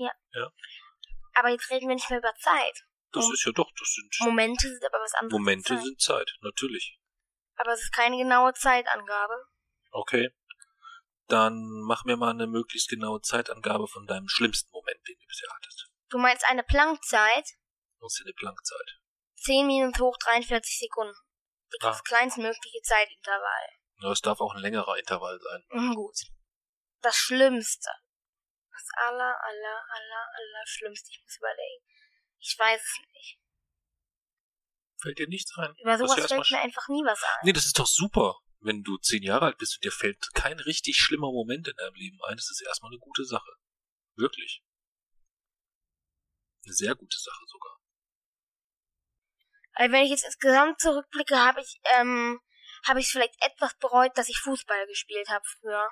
[1.34, 2.84] Aber jetzt reden wir nicht mehr über Zeit.
[3.12, 5.32] Das Mom- ist ja doch, das sind Momente sind aber was anderes.
[5.40, 5.84] Momente Zeit.
[5.84, 7.00] sind Zeit, natürlich.
[7.56, 9.34] Aber es ist keine genaue Zeitangabe.
[9.92, 10.30] Okay.
[11.28, 15.50] Dann mach mir mal eine möglichst genaue Zeitangabe von deinem schlimmsten Moment, den du bisher
[15.56, 15.88] hattest.
[16.10, 17.46] Du meinst eine Planckzeit?
[18.00, 19.00] Was ist eine Planckzeit?
[19.38, 21.16] 10 Minus hoch 43 Sekunden.
[21.82, 21.90] Ah.
[21.90, 23.68] Das kleinstmögliche Zeitintervall.
[24.02, 25.64] Ja, es darf auch ein längerer Intervall sein.
[25.70, 26.16] Mhm, gut.
[27.02, 27.90] Das Schlimmste.
[28.72, 31.10] Das aller, aller, aller, aller Schlimmste.
[31.12, 31.84] Ich muss überlegen.
[32.40, 33.40] Ich weiß es nicht.
[35.02, 35.76] Fällt dir nichts ein?
[35.82, 37.40] Über Was sowas fällt mir einfach nie was ein.
[37.44, 38.40] Nee, das ist doch super.
[38.60, 41.96] Wenn du zehn Jahre alt bist und dir fällt kein richtig schlimmer Moment in deinem
[41.96, 43.52] Leben ein, das ist erstmal eine gute Sache.
[44.16, 44.64] Wirklich.
[46.66, 47.83] Eine sehr gute Sache sogar.
[49.74, 52.40] Also wenn ich jetzt insgesamt zurückblicke, habe ich, ähm,
[52.88, 55.90] habe ich vielleicht etwas bereut, dass ich Fußball gespielt habe früher.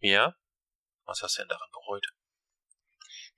[0.00, 0.34] Ja?
[1.04, 2.06] Was hast du denn daran bereut?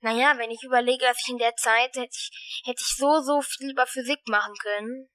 [0.01, 3.41] Naja, wenn ich überlege, dass ich in der Zeit hätte ich, hätte ich so, so
[3.41, 5.09] viel über Physik machen können.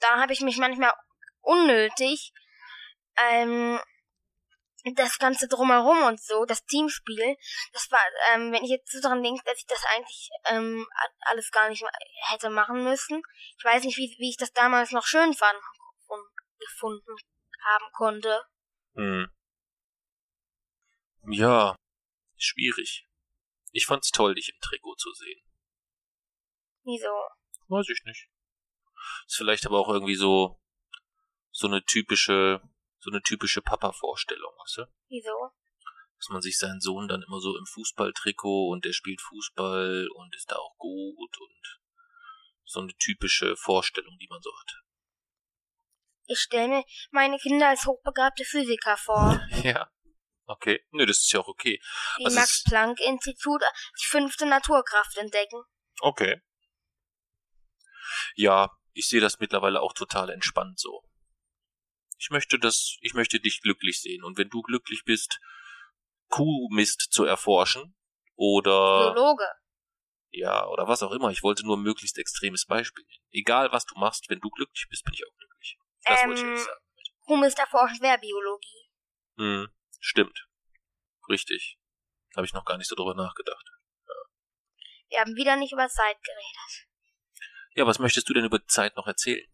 [0.00, 0.92] Da habe ich mich manchmal
[1.40, 2.32] unnötig,
[3.16, 3.80] ähm,
[4.94, 7.36] das Ganze drumherum und so, das Teamspiel,
[7.72, 8.00] das war,
[8.32, 10.86] ähm, wenn ich jetzt so dran denke, dass ich das eigentlich ähm,
[11.20, 11.84] alles gar nicht
[12.28, 13.22] hätte machen müssen.
[13.58, 15.58] Ich weiß nicht, wie, wie ich das damals noch schön fand
[16.06, 16.24] und
[16.58, 17.16] gefunden
[17.64, 18.44] haben konnte.
[18.94, 19.30] Hm.
[21.28, 21.76] Ja,
[22.36, 23.08] schwierig.
[23.72, 25.42] Ich fand's toll, dich im Trikot zu sehen.
[26.84, 27.10] Wieso?
[27.68, 28.28] Weiß ich nicht.
[29.26, 30.60] Ist vielleicht aber auch irgendwie so,
[31.50, 32.62] so eine typische
[33.06, 34.86] so eine typische Papa-Vorstellung, weißt du?
[35.08, 35.50] Wieso?
[36.18, 40.34] Dass man sich seinen Sohn dann immer so im Fußballtrikot und der spielt Fußball und
[40.34, 41.80] ist da auch gut und
[42.64, 44.72] so eine typische Vorstellung, die man so hat.
[46.26, 49.40] Ich stelle mir meine Kinder als hochbegabte Physiker vor.
[49.62, 49.88] ja.
[50.46, 50.84] Okay.
[50.90, 51.80] Nö, das ist ja auch okay.
[52.16, 53.62] Wie also Max-Planck-Institut
[54.00, 55.62] die fünfte Naturkraft entdecken.
[56.00, 56.42] Okay.
[58.34, 61.04] Ja, ich sehe das mittlerweile auch total entspannt so.
[62.18, 64.24] Ich möchte das, ich möchte dich glücklich sehen.
[64.24, 65.38] Und wenn du glücklich bist,
[66.28, 67.94] Kuhmist zu erforschen
[68.34, 69.46] oder Biologe.
[70.30, 71.30] Ja, oder was auch immer.
[71.30, 73.24] Ich wollte nur ein möglichst extremes Beispiel nennen.
[73.30, 75.78] Egal was du machst, wenn du glücklich bist, bin ich auch glücklich.
[76.04, 76.80] Das ähm, wollte ich jetzt sagen.
[77.26, 78.90] Kuhmist erforschen wäre Biologie.
[79.38, 79.68] Hm,
[80.00, 80.46] stimmt.
[81.28, 81.78] Richtig.
[82.36, 83.64] Habe ich noch gar nicht so drüber nachgedacht.
[84.06, 84.14] Ja.
[85.08, 86.86] Wir haben wieder nicht über Zeit geredet.
[87.74, 89.46] Ja, was möchtest du denn über Zeit noch erzählen?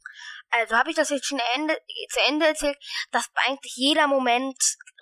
[0.53, 1.79] Also habe ich das jetzt schon Ende,
[2.11, 2.79] zu Ende erzählt,
[3.11, 4.59] dass eigentlich jeder Moment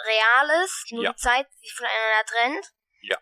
[0.06, 1.12] real ist, nur ja.
[1.12, 2.66] die Zeit sich voneinander trennt.
[3.02, 3.18] Ja.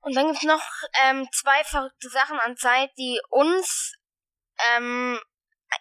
[0.00, 0.66] Und dann gibt's noch
[1.04, 3.92] ähm, zwei verrückte Sachen an Zeit, die uns,
[4.74, 5.20] ähm,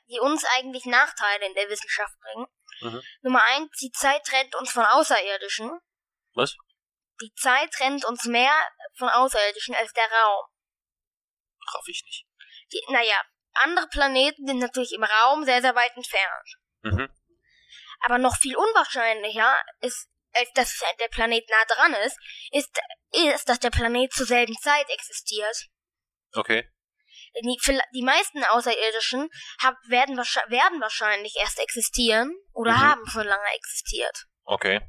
[0.10, 2.47] die uns eigentlich Nachteile in der Wissenschaft bringen.
[2.82, 3.02] Mhm.
[3.21, 5.71] Nummer eins, die Zeit trennt uns von Außerirdischen.
[6.34, 6.58] Was?
[7.21, 8.54] Die Zeit trennt uns mehr
[8.97, 10.45] von Außerirdischen als der Raum.
[11.74, 12.26] Raff ich nicht.
[12.74, 13.21] Die, naja,
[13.54, 16.56] andere Planeten sind natürlich im Raum sehr, sehr weit entfernt.
[16.84, 17.10] Mhm.
[18.02, 22.18] Aber noch viel unwahrscheinlicher ist, als dass der Planet nah dran ist,
[22.52, 22.70] ist,
[23.12, 25.68] ist, dass der Planet zur selben Zeit existiert.
[26.34, 26.68] Okay.
[27.44, 27.60] Die,
[27.94, 29.30] die meisten Außerirdischen
[29.62, 32.82] hab, werden, werden wahrscheinlich erst existieren oder mhm.
[32.82, 34.26] haben schon lange existiert.
[34.44, 34.82] Okay.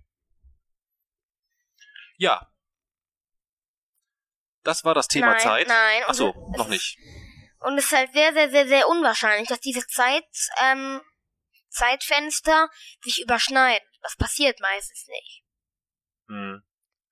[2.16, 2.48] Ja.
[4.64, 5.68] Das war das Thema nein, Zeit.
[5.68, 6.96] Nein, Achso, noch nicht.
[7.62, 10.24] Und es ist halt sehr, sehr, sehr, sehr unwahrscheinlich, dass diese Zeit,
[10.60, 11.00] ähm,
[11.70, 12.68] Zeitfenster
[13.02, 13.88] sich überschneiden.
[14.02, 15.42] Das passiert meistens nicht.
[16.28, 16.62] Hm.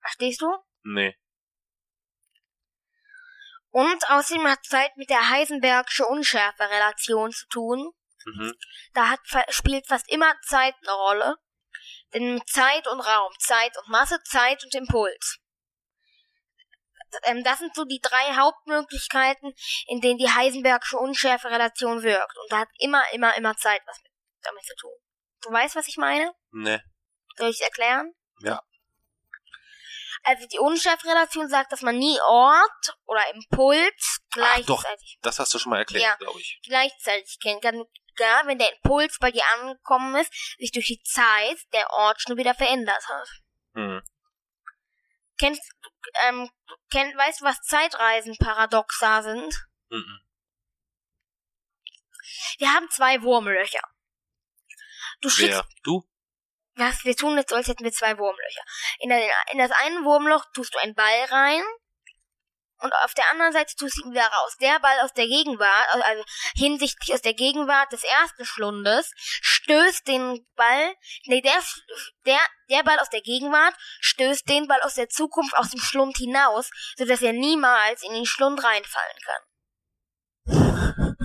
[0.01, 0.47] Verstehst du?
[0.83, 1.17] Nee.
[3.69, 7.93] Und außerdem hat Zeit mit der Heisenbergsche Unschärferelation zu tun.
[8.25, 8.53] Mhm.
[8.93, 11.35] Da hat, spielt fast immer Zeit eine Rolle.
[12.13, 15.40] Denn Zeit und Raum, Zeit und Masse, Zeit und Impuls
[17.23, 19.53] ähm, das sind so die drei Hauptmöglichkeiten,
[19.87, 22.37] in denen die Heisenbergsche Unschärferelation wirkt.
[22.37, 24.93] Und da hat immer, immer, immer Zeit was mit, damit zu tun.
[25.41, 26.33] Du weißt, was ich meine?
[26.51, 26.83] Ne.
[27.37, 28.13] Soll ich erklären?
[28.39, 28.61] Ja.
[30.23, 34.65] Also die Unschärferelation sagt, dass man nie Ort oder Impuls gleichzeitig.
[34.69, 34.85] Ach, doch,
[35.21, 36.59] das hast du schon mal erklärt, ja, glaube ich.
[36.63, 37.85] Gleichzeitig kann.
[38.19, 42.37] Ja, wenn der Impuls bei dir angekommen ist, sich durch die Zeit der Ort schon
[42.37, 43.27] wieder verändert hat.
[43.73, 44.01] Hm.
[45.41, 45.63] Kennst,
[46.27, 46.51] ähm,
[46.91, 49.67] kenn, weißt du, was Zeitreisen paradoxa sind?
[49.89, 50.21] Mhm.
[52.59, 53.81] Wir haben zwei Wurmlöcher.
[55.21, 55.57] Du schickst.
[55.57, 55.67] Wer?
[55.81, 56.07] Du?
[56.75, 57.03] Was?
[57.05, 58.61] Wir tun jetzt als hätten wir zwei Wurmlöcher.
[58.99, 61.63] In, der, in das eine Wurmloch tust du einen Ball rein
[62.81, 64.57] und auf der anderen Seite tust du ihn wieder raus.
[64.59, 66.23] Der Ball aus der Gegenwart, also
[66.55, 71.61] hinsichtlich aus der Gegenwart des ersten Schlundes, stößt den Ball, nee, der,
[72.25, 72.39] der,
[72.69, 76.69] der Ball aus der Gegenwart stößt den Ball aus der Zukunft aus dem Schlund hinaus,
[76.97, 79.41] sodass er niemals in den Schlund reinfallen kann.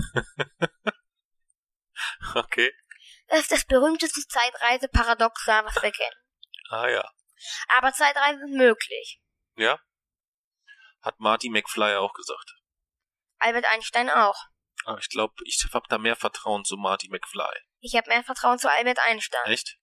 [2.35, 2.71] okay.
[3.27, 6.15] Das ist das berühmteste Zeitreiseparadoxon, was wir kennen.
[6.69, 7.03] Ah ja.
[7.69, 9.19] Aber Zeitreisen sind möglich.
[9.55, 9.79] Ja?
[11.07, 12.57] Hat Marty McFly auch gesagt.
[13.37, 14.35] Albert Einstein auch.
[14.83, 17.49] Aber ich glaube, ich habe da mehr Vertrauen zu Marty McFly.
[17.79, 19.45] Ich habe mehr Vertrauen zu Albert Einstein.
[19.45, 19.77] Echt?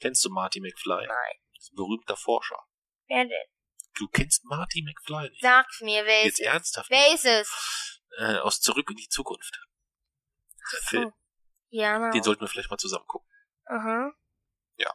[0.00, 1.06] Kennst du Marty McFly?
[1.06, 1.36] Nein.
[1.54, 2.58] Das ist ein berühmter Forscher.
[3.06, 3.46] Wer denn?
[3.94, 5.42] Du kennst Marty McFly nicht?
[5.42, 6.90] Sag's mir, wer Jetzt ist ernsthaft?
[6.90, 8.00] Wer ist es?
[8.18, 9.60] Äh, aus Zurück in die Zukunft.
[10.72, 11.12] Der Film.
[11.68, 12.10] Ja, na.
[12.10, 13.30] Den sollten wir vielleicht mal zusammen gucken.
[13.66, 14.12] Aha.
[14.74, 14.92] Ja.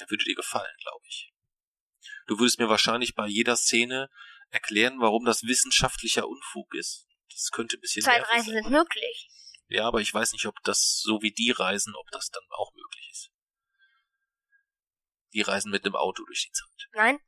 [0.00, 1.34] Der würde dir gefallen, glaube ich.
[2.26, 4.08] Du würdest mir wahrscheinlich bei jeder Szene
[4.50, 7.06] erklären, warum das wissenschaftlicher Unfug ist.
[7.30, 8.02] Das könnte ein bisschen.
[8.02, 9.28] Zeitreisen sind möglich.
[9.68, 12.72] Ja, aber ich weiß nicht, ob das so wie die reisen, ob das dann auch
[12.72, 13.30] möglich ist.
[15.32, 16.88] Die reisen mit einem Auto durch die Zeit.
[16.92, 17.18] Nein.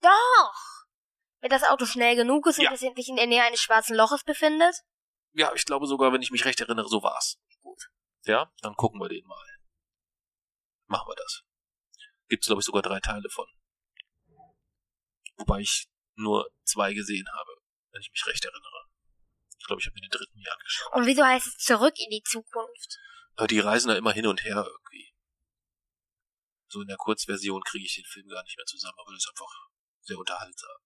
[0.00, 0.78] Doch!
[1.40, 2.68] Wenn das Auto schnell genug ist ja.
[2.68, 4.74] und es sich in der Nähe eines schwarzen Loches befindet?
[5.32, 7.38] Ja, ich glaube sogar, wenn ich mich recht erinnere, so war's.
[7.60, 7.90] Gut.
[8.24, 9.46] Ja, dann gucken wir den mal.
[10.86, 11.42] Machen wir das.
[12.28, 13.46] Gibt's, glaube ich, sogar drei Teile von.
[15.38, 17.52] Wobei ich nur zwei gesehen habe,
[17.92, 18.86] wenn ich mich recht erinnere.
[19.58, 20.92] Ich glaube, ich habe mir den dritten nie angeschaut.
[20.94, 22.98] Und wieso heißt es zurück in die Zukunft?
[23.36, 25.14] Aber die reisen da immer hin und her irgendwie.
[26.68, 29.30] So in der Kurzversion kriege ich den Film gar nicht mehr zusammen, aber das ist
[29.30, 29.52] einfach
[30.00, 30.76] sehr unterhaltsam.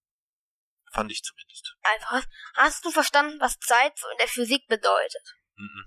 [0.93, 1.75] Fand ich zumindest.
[1.81, 5.35] Also, hast, hast du verstanden, was Zeit in der Physik bedeutet?
[5.55, 5.85] Mhm.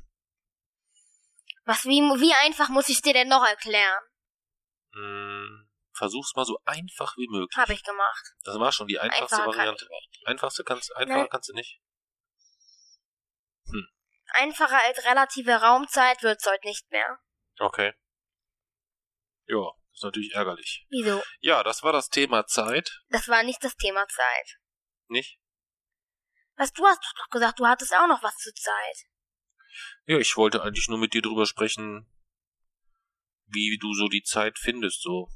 [1.64, 4.02] Was, wie, wie einfach muss ich dir denn noch erklären?
[4.92, 5.65] Mm,
[5.96, 7.56] Versuch's mal so einfach wie möglich.
[7.56, 8.34] Habe ich gemacht.
[8.44, 9.88] Das war schon die einfachste Einfacher Variante.
[10.26, 11.28] Einfachste kannst, einfacher Nein.
[11.30, 11.80] kannst du nicht.
[14.28, 17.18] Einfacher als relative Raumzeit wird's heute nicht mehr.
[17.58, 17.94] Okay.
[19.46, 20.86] Ja, ist natürlich ärgerlich.
[20.90, 21.22] Wieso?
[21.40, 23.00] Ja, das war das Thema Zeit.
[23.08, 24.58] Das war nicht das Thema Zeit.
[25.08, 25.38] Nicht?
[26.56, 29.04] Was, du hast doch gesagt, du hattest auch noch was zur Zeit.
[30.04, 32.10] Ja, ich wollte eigentlich nur mit dir drüber sprechen,
[33.46, 35.30] wie du so die Zeit findest, so.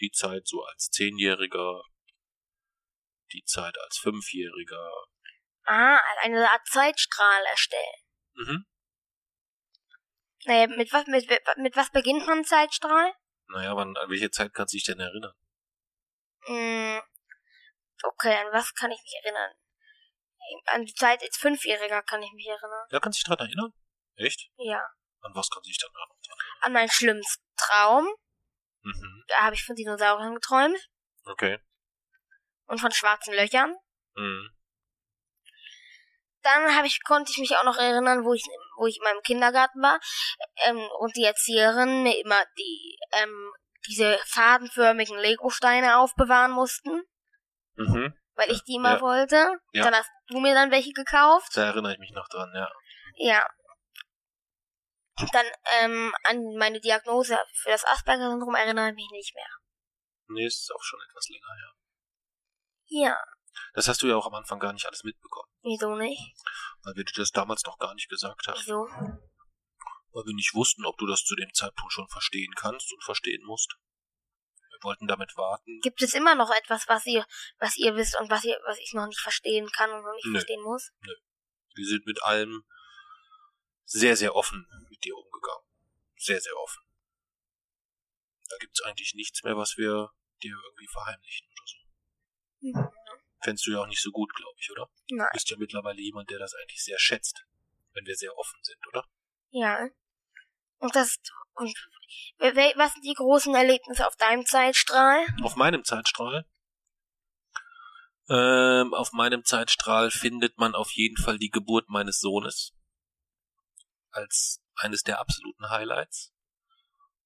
[0.00, 1.82] Die Zeit so als Zehnjähriger,
[3.32, 4.90] die Zeit als Fünfjähriger.
[5.64, 8.02] Ah, eine Art Zeitstrahl erstellen.
[8.34, 8.66] Mhm.
[10.44, 13.12] Naja, mit was, mit, mit was beginnt man Zeitstrahl?
[13.48, 15.34] Naja, wann, an welche Zeit kannst du dich denn erinnern?
[16.46, 17.02] Hm,
[18.04, 19.52] okay, an was kann ich mich erinnern?
[20.66, 22.86] An die Zeit als Fünfjähriger kann ich mich erinnern.
[22.90, 23.72] Ja, kannst du dich dran erinnern?
[24.16, 24.48] Echt?
[24.56, 24.82] Ja.
[25.20, 26.08] An was kannst du dich dann dran
[26.60, 28.08] An meinen schlimmsten Traum.
[28.96, 29.24] Mhm.
[29.28, 30.78] Da habe ich von Dinosauriern geträumt.
[31.24, 31.58] Okay.
[32.66, 33.74] Und von schwarzen Löchern.
[34.14, 34.50] Mhm.
[36.42, 38.44] Dann habe ich, konnte ich mich auch noch erinnern, wo ich,
[38.78, 39.98] wo ich in meinem Kindergarten war.
[40.64, 43.52] Ähm, und die Erzieherin mir immer die, ähm,
[43.86, 47.02] diese fadenförmigen Lego-Steine aufbewahren mussten.
[47.74, 48.14] Mhm.
[48.34, 49.00] Weil ich die immer Ja.
[49.00, 49.58] wollte.
[49.72, 49.84] Ja.
[49.84, 51.56] Dann hast du mir dann welche gekauft.
[51.56, 52.70] Da erinnere ich mich noch dran, ja.
[53.16, 53.46] Ja.
[55.32, 55.46] Dann
[55.80, 59.48] ähm, an meine Diagnose für das Asperger-Syndrom erinnere ich mich nicht mehr.
[60.28, 61.72] Nee, ist auch schon etwas länger her.
[62.90, 63.16] Ja,
[63.74, 66.20] Das hast du ja auch am Anfang gar nicht alles mitbekommen, wieso nicht?
[66.82, 68.58] weil wir dir das damals noch gar nicht gesagt haben.
[68.58, 68.86] Wieso?
[70.12, 73.44] Weil wir nicht wussten, ob du das zu dem Zeitpunkt schon verstehen kannst und verstehen
[73.44, 73.74] musst.
[74.70, 75.80] Wir wollten damit warten.
[75.82, 77.26] Gibt es immer noch etwas, was ihr,
[77.58, 80.26] was ihr wisst und was ihr, was ich noch nicht verstehen kann und noch nicht
[80.26, 80.32] Nö.
[80.32, 80.90] verstehen muss?
[81.74, 82.64] Wir sind mit allem
[83.88, 85.64] sehr, sehr offen mit dir umgegangen.
[86.16, 86.82] Sehr, sehr offen.
[88.48, 90.10] Da gibt's eigentlich nichts mehr, was wir
[90.42, 91.76] dir irgendwie verheimlichen oder so.
[92.60, 92.88] Mhm.
[93.40, 94.90] Fändest du ja auch nicht so gut, glaube ich, oder?
[95.10, 95.28] Nein.
[95.30, 97.44] Du bist ja mittlerweile jemand, der das eigentlich sehr schätzt,
[97.92, 99.04] wenn wir sehr offen sind, oder?
[99.50, 99.88] Ja.
[100.78, 101.18] Und das,
[101.54, 101.74] und
[102.38, 105.26] was sind die großen Erlebnisse auf deinem Zeitstrahl?
[105.42, 106.46] Auf meinem Zeitstrahl?
[108.28, 112.77] Ähm, auf meinem Zeitstrahl findet man auf jeden Fall die Geburt meines Sohnes
[114.10, 116.32] als eines der absoluten Highlights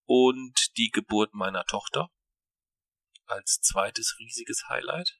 [0.04, 2.10] und die Geburt meiner Tochter
[3.26, 5.18] als zweites riesiges Highlight.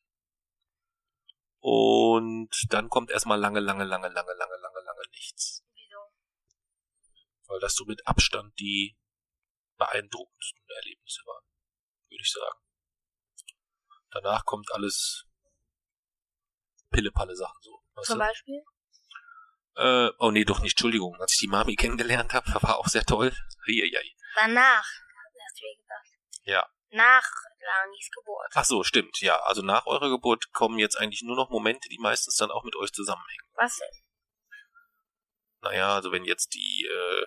[1.61, 5.65] Und dann kommt erstmal lange, lange, lange, lange, lange, lange, lange nichts.
[5.75, 5.99] Wieso?
[7.47, 8.97] Weil das so mit Abstand die
[9.77, 11.45] beeindruckendsten Erlebnisse waren,
[12.09, 12.59] würde ich sagen.
[14.11, 15.27] Danach kommt alles
[16.91, 17.83] Pille-Palle Sachen so.
[18.03, 18.19] Zum du?
[18.19, 18.63] Beispiel?
[19.77, 21.17] Äh, oh nee, doch nicht, Entschuldigung.
[21.21, 23.33] Als ich die Mami kennengelernt habe, war auch sehr toll.
[23.67, 24.15] Eieiei.
[24.35, 26.09] Danach, hast du ja gesagt.
[26.45, 26.69] Ja.
[26.91, 27.29] Nach
[27.63, 28.51] Langis Geburt.
[28.55, 29.41] Ach so, stimmt, ja.
[29.43, 32.77] Also nach eurer Geburt kommen jetzt eigentlich nur noch Momente, die meistens dann auch mit
[32.77, 33.47] euch zusammenhängen.
[33.55, 34.03] Was denn?
[35.63, 37.27] Naja, also wenn jetzt die, äh,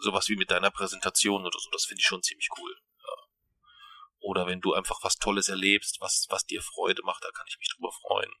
[0.00, 2.74] sowas wie mit deiner Präsentation oder so, das finde ich schon ziemlich cool.
[2.98, 3.14] Ja.
[4.20, 7.58] Oder wenn du einfach was Tolles erlebst, was, was dir Freude macht, da kann ich
[7.58, 8.32] mich drüber freuen.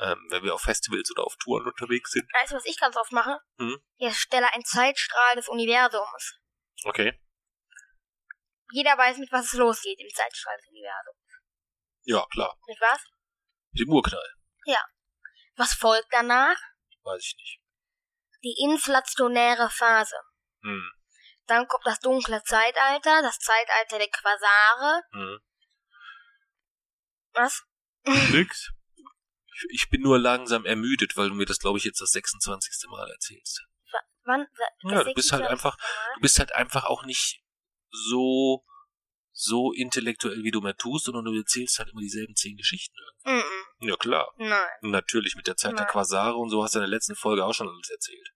[0.00, 2.26] Ähm, wenn wir auf Festivals oder auf Touren unterwegs sind.
[2.32, 3.38] Weißt du, was ich ganz oft mache?
[3.58, 3.78] Hm?
[3.98, 6.38] Ich erstelle einen Zeitstrahl des Universums.
[6.84, 7.20] Okay.
[8.72, 11.18] Jeder weiß, mit was es losgeht im Zeitstrahl des Universums.
[12.04, 12.56] Ja, klar.
[12.66, 13.00] Mit was?
[13.72, 14.40] Mit dem Urknall.
[15.60, 16.56] Was folgt danach?
[17.02, 17.60] Weiß ich nicht.
[18.42, 20.16] Die inflationäre Phase.
[20.62, 20.90] Hm.
[21.44, 25.02] Dann kommt das dunkle Zeitalter, das Zeitalter der Quasare.
[25.12, 25.40] Hm.
[27.34, 27.62] Was?
[28.32, 28.70] Nix.
[29.68, 32.88] Ich, bin nur langsam ermüdet, weil du mir das, glaube ich, jetzt das 26.
[32.90, 33.62] Mal erzählst.
[34.24, 34.46] Wann?
[34.82, 35.50] Ja, du bist halt 26.
[35.50, 35.76] einfach-?
[36.14, 37.42] Du bist halt einfach auch nicht
[37.90, 38.64] so,
[39.32, 42.96] so intellektuell, wie du mehr tust, sondern du erzählst halt immer dieselben zehn Geschichten.
[43.24, 44.32] Mm Ja, klar.
[44.36, 44.68] Nein.
[44.82, 45.92] Natürlich mit der Zeit der Nein.
[45.92, 48.30] Quasare und so hast du in der letzten Folge auch schon alles erzählt.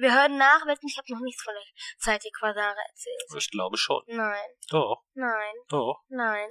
[0.00, 1.62] Wir hören nach, wetten, ich habe noch nichts von der
[1.98, 3.22] Zeit der Quasare erzählt.
[3.36, 4.02] Ich glaube schon.
[4.06, 6.00] Nein, Doch, nein, doch.
[6.08, 6.48] nein.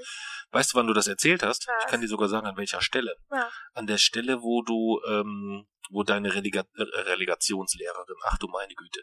[0.51, 1.67] Weißt du, wann du das erzählt hast?
[1.67, 1.83] Was?
[1.85, 3.15] Ich kann dir sogar sagen, an welcher Stelle.
[3.31, 3.49] Ja.
[3.73, 9.01] An der Stelle, wo du, ähm, wo deine Relega äh, Relegationslehrerin, ach du meine Güte,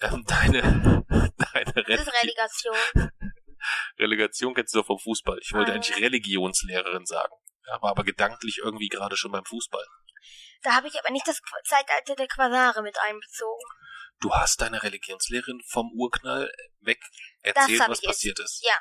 [0.00, 0.60] ähm, deine,
[1.08, 2.76] deine Das ist Religi Relegation.
[3.98, 5.38] Relegation kennst du doch vom Fußball.
[5.42, 5.96] Ich wollte Ah, eigentlich.
[6.00, 7.32] Religionslehrerin sagen.
[7.80, 9.84] War aber gedanklich irgendwie gerade schon beim Fußball.
[10.62, 13.64] Da habe ich aber nicht das Zeitalter der Quasare mit einbezogen.
[14.20, 17.00] Du hast deine Religionslehrerin vom Urknall weg
[17.42, 18.10] erzählt, hab was ich jetzt.
[18.10, 18.64] passiert ist.
[18.64, 18.76] Ja.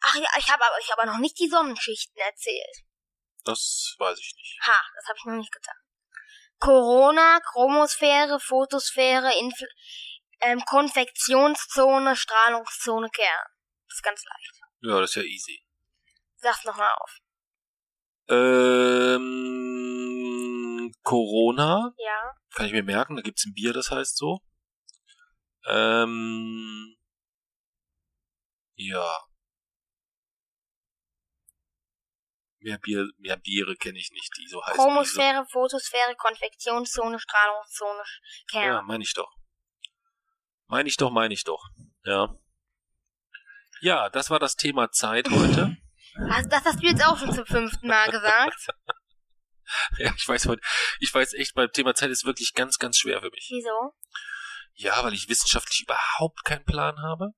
[0.00, 2.84] Ach ja, ich habe aber ich habe noch nicht die Sonnenschichten erzählt.
[3.44, 4.58] Das weiß ich nicht.
[4.62, 5.74] Ha, das habe ich noch nicht getan.
[6.60, 9.66] Corona, Chromosphäre, Photosphäre, Infl
[10.40, 13.46] ähm, Konvektionszone, Strahlungszone, Kern.
[13.88, 14.60] Das ist ganz leicht.
[14.82, 15.64] Ja, das ist ja easy.
[16.36, 17.18] Sag's nochmal auf.
[18.28, 19.24] Ähm,
[21.02, 22.34] Corona, Ja.
[22.54, 24.40] kann ich mir merken, da gibt's ein Bier, das heißt so.
[25.66, 26.96] Ähm,
[28.74, 29.08] ja.
[32.60, 34.74] Mehr Bier, mehr Biere kenne ich nicht, die so heißen.
[34.76, 38.02] Chromosphäre, Photosphäre, Konvektionszone, Strahlungszone,
[38.52, 38.86] Ja, Kern.
[38.86, 39.32] meine ich doch.
[40.66, 41.68] Meine ich doch, meine ich doch.
[42.04, 42.34] Ja.
[43.80, 45.76] Ja, das war das Thema Zeit heute.
[46.30, 48.66] Also, das hast du jetzt auch schon zum fünften Mal gesagt.
[49.98, 50.62] ja, ich weiß heute,
[51.00, 53.48] ich weiß echt, beim Thema Zeit ist wirklich ganz, ganz schwer für mich.
[53.50, 53.94] Wieso?
[54.74, 57.30] Ja, weil ich wissenschaftlich überhaupt keinen Plan habe.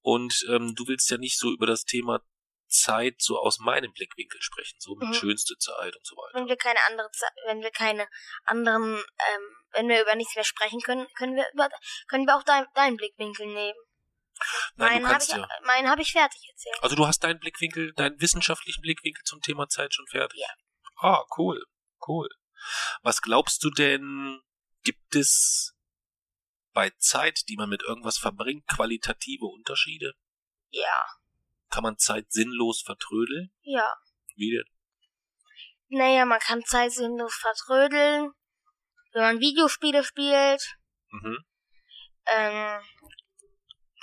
[0.00, 2.20] Und ähm, du willst ja nicht so über das Thema
[2.68, 5.14] Zeit so aus meinem Blickwinkel sprechen, so mit Mhm.
[5.14, 6.38] schönste Zeit und so weiter.
[6.38, 8.08] Wenn wir keine andere, Ze- wenn wir keine
[8.44, 11.68] anderen, ähm, wenn wir über nichts mehr sprechen können, können wir über,
[12.08, 13.78] können wir auch dein, deinen Blickwinkel nehmen.
[14.76, 15.48] Nein, meinen habe ich, ja.
[15.64, 16.82] meinen habe ich fertig erzählt.
[16.82, 20.40] Also du hast deinen Blickwinkel, deinen wissenschaftlichen Blickwinkel zum Thema Zeit schon fertig.
[20.40, 20.48] Ja.
[21.00, 21.62] Ah, cool,
[22.06, 22.28] cool.
[23.02, 24.40] Was glaubst du denn,
[24.82, 25.74] gibt es
[26.72, 30.14] bei Zeit, die man mit irgendwas verbringt, qualitative Unterschiede?
[30.70, 31.06] Ja,
[31.70, 33.52] Kann man Zeit sinnlos vertrödeln?
[33.62, 33.92] ja.
[34.34, 34.64] Wie denn?
[35.88, 38.32] Naja, man kann Zeit sinnlos vertrödeln,
[39.12, 40.76] wenn man Videospiele spielt.
[41.08, 41.38] Mhm.
[42.26, 42.80] Ähm,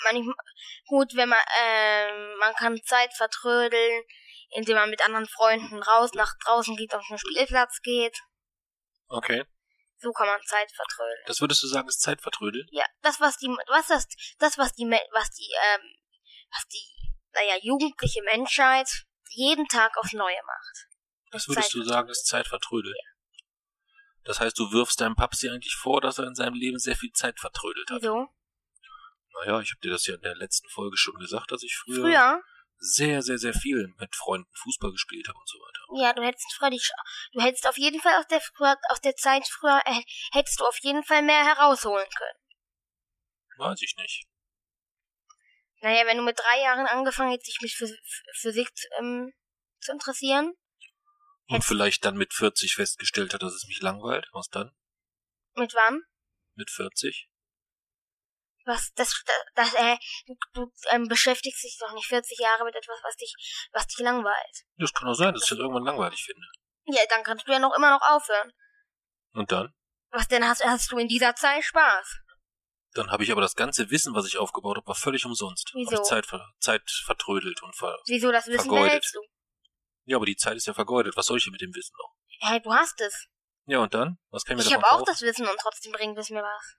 [0.04, 0.34] man,
[0.88, 4.04] gut, wenn man, ähm, man kann Zeit vertrödeln,
[4.52, 8.18] indem man mit anderen Freunden raus nach draußen geht, auf den Spielplatz geht.
[9.08, 9.46] Okay.
[9.98, 11.24] So kann man Zeit vertrödeln.
[11.28, 12.68] Das würdest du sagen, ist Zeitvertrödeln?
[12.72, 15.82] Ja, das was die, was das, das was die, was die, ähm,
[16.52, 18.90] was die, naja, jugendliche Menschheit
[19.30, 20.88] jeden Tag aufs Neue macht.
[21.32, 22.96] Das würdest du sagen, ist Zeitvertrödeln?
[24.24, 27.12] Das heißt, du wirfst deinem Papsi eigentlich vor, dass er in seinem Leben sehr viel
[27.12, 28.02] Zeit vertrödelt hat.
[28.02, 28.28] Wieso?
[29.34, 32.02] Naja, ich habe dir das ja in der letzten Folge schon gesagt, dass ich früher,
[32.02, 32.44] Früher?
[32.78, 36.04] sehr, sehr, sehr viel mit Freunden Fußball gespielt habe und so weiter.
[36.04, 38.42] Ja, du hättest früher du hättest auf jeden Fall aus der,
[38.90, 42.40] aus der Zeit früher, äh, hättest du auf jeden Fall mehr herausholen können.
[43.58, 44.26] Weiß ich nicht.
[45.82, 48.70] Naja, wenn du mit drei Jahren angefangen hättest, dich mit Phys Ph- Physik
[49.00, 49.34] ähm,
[49.82, 50.54] zu interessieren,
[51.48, 54.28] Und vielleicht dann mit 40 festgestellt hat, dass es mich langweilt.
[54.32, 54.72] Was dann?
[55.56, 56.02] mit wann?
[56.56, 57.30] Mit 40?
[58.66, 59.24] Was, das,
[59.56, 63.34] das, äh, du, du ähm, beschäftigst dich doch nicht 40 Jahre mit etwas, was dich,
[63.74, 64.64] was dich langweilt.
[64.78, 66.48] Das kann auch sein, dass ich das irgendwann langweilig finde.
[66.86, 68.54] Ja, dann kannst du ja noch immer noch aufhören.
[69.34, 69.74] Und dann?
[70.12, 72.20] Was denn hast, hast du in dieser Zeit Spaß?
[72.94, 75.72] Dann habe ich aber das ganze Wissen, was ich aufgebaut habe, war völlig umsonst.
[75.74, 75.92] Wieso?
[75.92, 78.86] Hab ich Zeit, ver Zeit vertrödelt und ver Wieso das Wissen Vergeudet.
[78.86, 79.20] behältst du?
[80.06, 81.18] Ja, aber die Zeit ist ja vergeudet.
[81.18, 82.14] Was soll ich denn mit dem Wissen noch?
[82.48, 83.28] Hey, du hast es.
[83.66, 84.20] Ja, und dann?
[84.30, 86.76] Was kann ich mir Ich habe auch das Wissen und trotzdem bringt es mir was.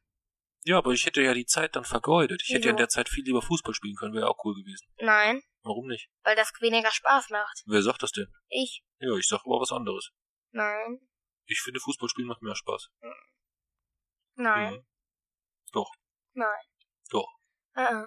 [0.66, 2.42] Ja, aber ich hätte ja die Zeit dann vergeudet.
[2.42, 4.14] Ich hätte ja in der Zeit viel lieber Fußball spielen können.
[4.14, 4.86] Wäre auch cool gewesen.
[4.96, 6.08] Nein, Warum nicht?
[6.22, 7.62] weil das weniger Spaß macht.
[7.66, 8.32] Wer sagt das denn?
[8.48, 8.82] Ich?
[8.98, 10.10] Ja, ich sag aber was anderes.
[10.52, 11.00] Nein.
[11.46, 12.88] Ich finde, Fußballspielen macht mehr Spaß.
[14.36, 14.74] Nein.
[14.74, 14.86] Mhm.
[15.72, 15.92] Doch.
[16.32, 16.64] Nein.
[17.10, 17.28] Doch.
[17.76, 18.06] Uh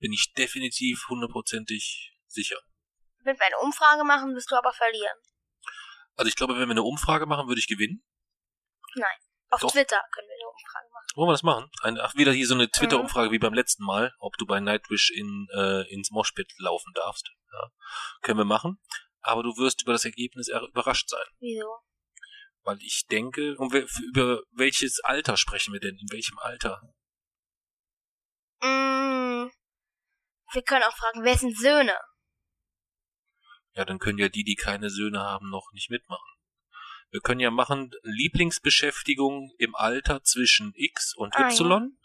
[0.00, 2.58] Bin ich definitiv hundertprozentig sicher.
[3.20, 5.16] Wenn wir eine Umfrage machen, wirst du aber verlieren.
[6.16, 8.04] Also ich glaube, wenn wir eine Umfrage machen, würde ich gewinnen.
[9.54, 9.70] Auf Doch.
[9.70, 11.06] Twitter können wir eine Umfrage machen.
[11.14, 11.70] Wollen wir das machen?
[11.82, 15.10] Ein, ach, wieder hier so eine Twitter-Umfrage wie beim letzten Mal, ob du bei Nightwish
[15.10, 17.30] in, äh, ins Moshpit laufen darfst.
[17.52, 17.70] Ja.
[18.22, 18.80] Können wir machen.
[19.20, 21.24] Aber du wirst über das Ergebnis überrascht sein.
[21.38, 21.68] Wieso?
[22.64, 25.96] Weil ich denke, um, über welches Alter sprechen wir denn?
[25.98, 26.80] In welchem Alter?
[28.60, 29.50] Mm,
[30.52, 31.96] wir können auch fragen, wer sind Söhne?
[33.74, 36.33] Ja, dann können ja die, die keine Söhne haben, noch nicht mitmachen.
[37.14, 41.96] Wir können ja machen Lieblingsbeschäftigung im Alter zwischen X und Ah, Y.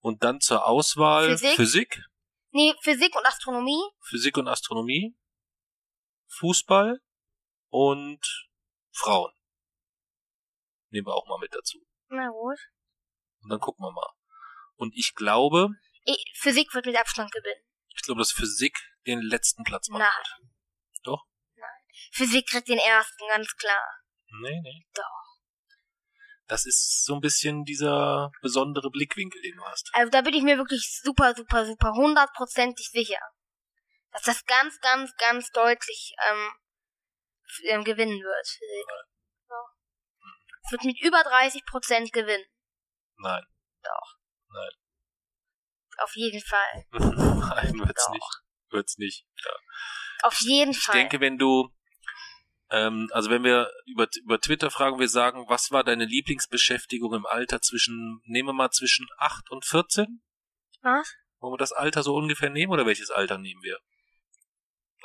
[0.00, 1.56] Und dann zur Auswahl Physik?
[1.56, 2.02] Physik,
[2.50, 3.80] Nee, Physik und Astronomie?
[4.02, 5.16] Physik und Astronomie,
[6.26, 7.00] Fußball
[7.70, 8.20] und
[8.92, 9.32] Frauen.
[10.90, 11.78] Nehmen wir auch mal mit dazu.
[12.08, 12.58] Na gut.
[13.40, 14.12] Und dann gucken wir mal.
[14.74, 15.70] Und ich glaube,
[16.04, 17.64] Ich, Physik wird mit Abstand gewinnen.
[17.96, 18.76] ich glaube, dass Physik
[19.06, 20.00] den letzten Platz macht.
[20.00, 20.50] Nein.
[21.02, 21.24] Doch?
[22.12, 23.97] Physik kriegt den ersten, ganz klar.
[24.42, 24.86] Nee, nee.
[24.94, 25.04] Doch.
[26.46, 29.90] Das ist so ein bisschen dieser besondere Blickwinkel, den du hast.
[29.92, 33.20] Also da bin ich mir wirklich super, super, super hundertprozentig sicher,
[34.12, 36.50] dass das ganz, ganz, ganz deutlich ähm,
[37.64, 38.58] ähm, gewinnen wird.
[39.48, 39.56] Ja.
[40.64, 42.44] Es wird mit über 30 Prozent gewinnen.
[43.18, 43.44] Nein.
[45.98, 46.84] Auf jeden Fall.
[46.92, 48.12] Nein, wird's Doch.
[48.12, 48.42] nicht.
[48.70, 49.26] Wird's nicht.
[49.44, 49.50] Ja.
[50.22, 50.94] Auf jeden Ich Fall.
[50.94, 51.68] denke, wenn du,
[52.70, 57.26] ähm, also wenn wir über, über Twitter fragen, wir sagen, was war deine Lieblingsbeschäftigung im
[57.26, 60.22] Alter zwischen, nehmen wir mal zwischen 8 und 14?
[60.82, 61.14] Was?
[61.40, 63.78] Wollen wir das Alter so ungefähr nehmen oder welches Alter nehmen wir?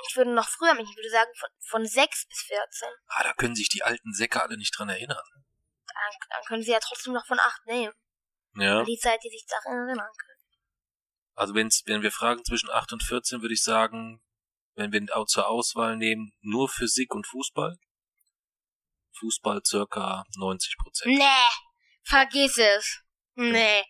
[0.09, 2.89] Ich würde noch früher, ich würde sagen von, von 6 bis 14.
[3.07, 5.23] Ah, da können sich die alten Säcke alle nicht dran erinnern.
[5.85, 7.93] Dann, dann können sie ja trotzdem noch von 8 nehmen.
[8.55, 8.83] Ja.
[8.83, 10.33] Die Zeit, die sich daran erinnern können.
[11.35, 14.21] Also wenn's, wenn wir fragen zwischen 8 und 14, würde ich sagen,
[14.75, 17.77] wenn wir auch zur Auswahl nehmen, nur Physik und Fußball.
[19.19, 21.15] Fußball circa 90 Prozent.
[21.15, 21.51] Nee,
[22.03, 23.01] vergiss es.
[23.35, 23.83] Nee,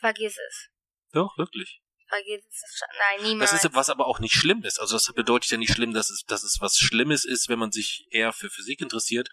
[0.00, 0.68] vergiss es.
[1.12, 1.80] Doch, wirklich.
[2.08, 2.80] Vergiss es.
[2.98, 3.50] Nein, niemals.
[3.50, 4.80] Das ist was aber auch nicht schlimm ist.
[4.80, 7.72] Also das bedeutet ja nicht schlimm, dass es, dass es was Schlimmes ist, wenn man
[7.72, 9.28] sich eher für Physik interessiert.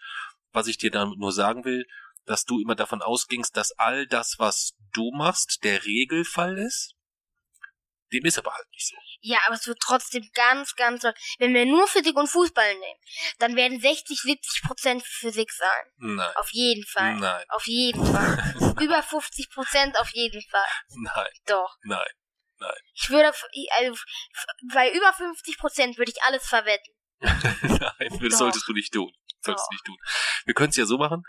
[0.52, 1.86] Was ich dir damit nur sagen will,
[2.26, 6.95] dass du immer davon ausgingst, dass all das, was du machst, der Regelfall ist.
[8.12, 8.96] Dem ist aber halt nicht so.
[9.20, 11.04] Ja, aber es wird trotzdem ganz, ganz.
[11.38, 13.00] Wenn wir nur Physik und Fußball nehmen,
[13.38, 15.92] dann werden 60, 70 Prozent Physik sein.
[15.96, 16.36] Nein.
[16.36, 17.16] Auf jeden Fall.
[17.16, 17.44] Nein.
[17.48, 18.54] Auf jeden Fall.
[18.80, 20.68] Über 50 Prozent auf jeden Fall.
[20.90, 21.30] Nein.
[21.46, 21.76] Doch.
[21.82, 22.06] Nein.
[22.94, 24.02] Ich würde, also,
[24.72, 26.94] bei über 50 Prozent würde ich alles verwetten.
[27.20, 28.38] Nein, das Doch.
[28.38, 29.12] solltest du nicht tun.
[29.40, 29.68] Solltest Doch.
[29.68, 29.96] du nicht tun.
[30.46, 31.22] Wir können es ja so machen,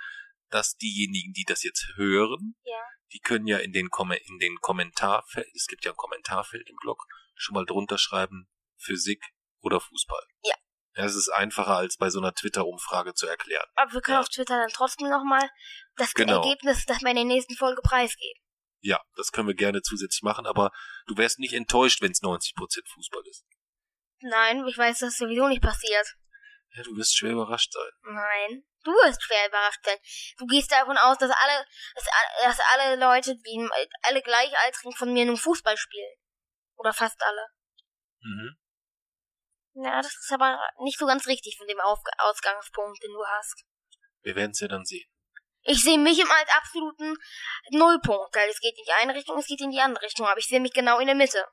[0.50, 2.82] dass diejenigen, die das jetzt hören, Ja.
[3.14, 6.76] Die können ja in den, Kom in den Kommentarfeld, es gibt ja ein Kommentarfeld im
[6.82, 7.06] Blog,
[7.36, 9.24] schon mal drunter schreiben, Physik
[9.62, 10.24] oder Fußball.
[10.44, 10.54] Ja.
[10.96, 13.66] Ja, Es ist einfacher, als bei so einer Twitter-Umfrage zu erklären.
[13.76, 14.22] Aber wir können Ja.
[14.22, 15.48] auf Twitter dann trotzdem nochmal
[15.96, 16.42] das Genau.
[16.42, 18.42] Ergebnis, das wir in der nächsten Folge preisgeben.
[18.82, 20.72] Ja, das können wir gerne zusätzlich machen, aber
[21.08, 23.46] du wärst nicht enttäuscht, wenn es 90% Fußball ist.
[24.22, 26.16] Nein, ich weiß, dass sowieso nicht passiert.
[26.72, 27.92] Ja, du wirst schwer überrascht sein.
[28.04, 28.64] Nein.
[28.84, 29.98] Du wirst schwer überrascht sein.
[30.38, 31.66] Du gehst davon aus, dass alle,
[31.96, 33.70] dass, alle- dass alle Leute, die
[34.04, 36.16] alle Gleichaltrigen von mir nun Fußball spielen.
[36.76, 37.48] Oder fast alle.
[38.22, 38.58] Mhm.
[39.84, 43.64] Ja, das ist aber nicht so ganz richtig von dem Auf Ausgangspunkt, den du hast.
[44.22, 45.08] Wir werden es ja dann sehen.
[45.64, 47.16] Ich sehe mich im als absoluten
[47.72, 50.40] Nullpunkt, weil es geht in die eine Richtung, es geht in die andere Richtung, aber
[50.40, 51.46] ich sehe mich genau in der Mitte.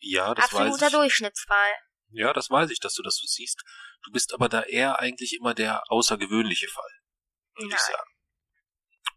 [0.00, 0.92] Ja, das weiß Absoluter ich.
[0.92, 1.74] Durchschnittsfall.
[2.10, 3.62] Ja, das weiß ich, dass du das so siehst.
[4.02, 6.90] Du bist aber da eher eigentlich immer der außergewöhnliche Fall,
[7.54, 8.10] würde ich sagen.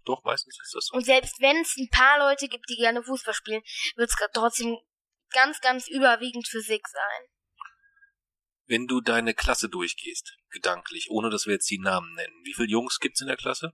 [0.04, 0.96] Doch, meistens ist das so.
[0.96, 3.62] Und selbst wenn es ein paar Leute gibt, die gerne Fußball spielen,
[3.96, 4.78] wird es trotzdem
[5.30, 7.28] ganz, ganz überwiegend Physik sein.
[8.66, 12.70] Wenn du deine Klasse durchgehst, gedanklich, ohne dass wir jetzt die Namen nennen, wie viele
[12.70, 13.74] Jungs gibt's in der Klasse?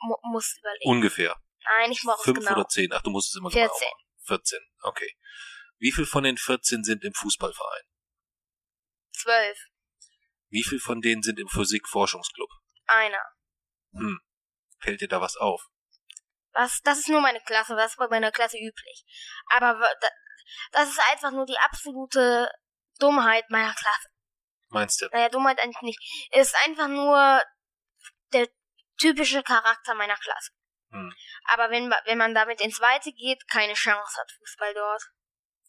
[0.00, 0.90] Mu muss überlegen.
[0.90, 1.36] Ungefähr.
[1.64, 2.52] Nein, ich brauche es Fünf genau.
[2.52, 2.92] oder zehn?
[2.92, 3.68] Ach, du musst es immer 14.
[3.68, 4.04] genau machen.
[4.26, 5.16] 14, okay.
[5.78, 7.82] Wie viel von den 14 sind im Fußballverein?
[9.24, 9.58] Zwölf.
[10.50, 12.50] Wie viel von denen sind im Physik-Forschungsclub?
[12.86, 13.24] Einer.
[13.92, 14.20] Hm.
[14.78, 15.62] Fällt dir da was auf?
[16.52, 19.04] Was, das ist nur meine Klasse, das ist bei meiner Klasse üblich.
[19.46, 19.80] Aber
[20.72, 22.50] das ist einfach nur die absolute
[22.98, 24.08] Dummheit meiner Klasse.
[24.68, 25.08] Meinst du?
[25.10, 26.28] Naja, Dummheit eigentlich nicht.
[26.30, 27.42] Es ist einfach nur
[28.32, 28.48] der
[28.98, 30.52] typische Charakter meiner Klasse.
[30.90, 31.12] Hm.
[31.46, 35.02] Aber wenn, wenn man damit ins Weite geht, keine Chance hat Fußball dort.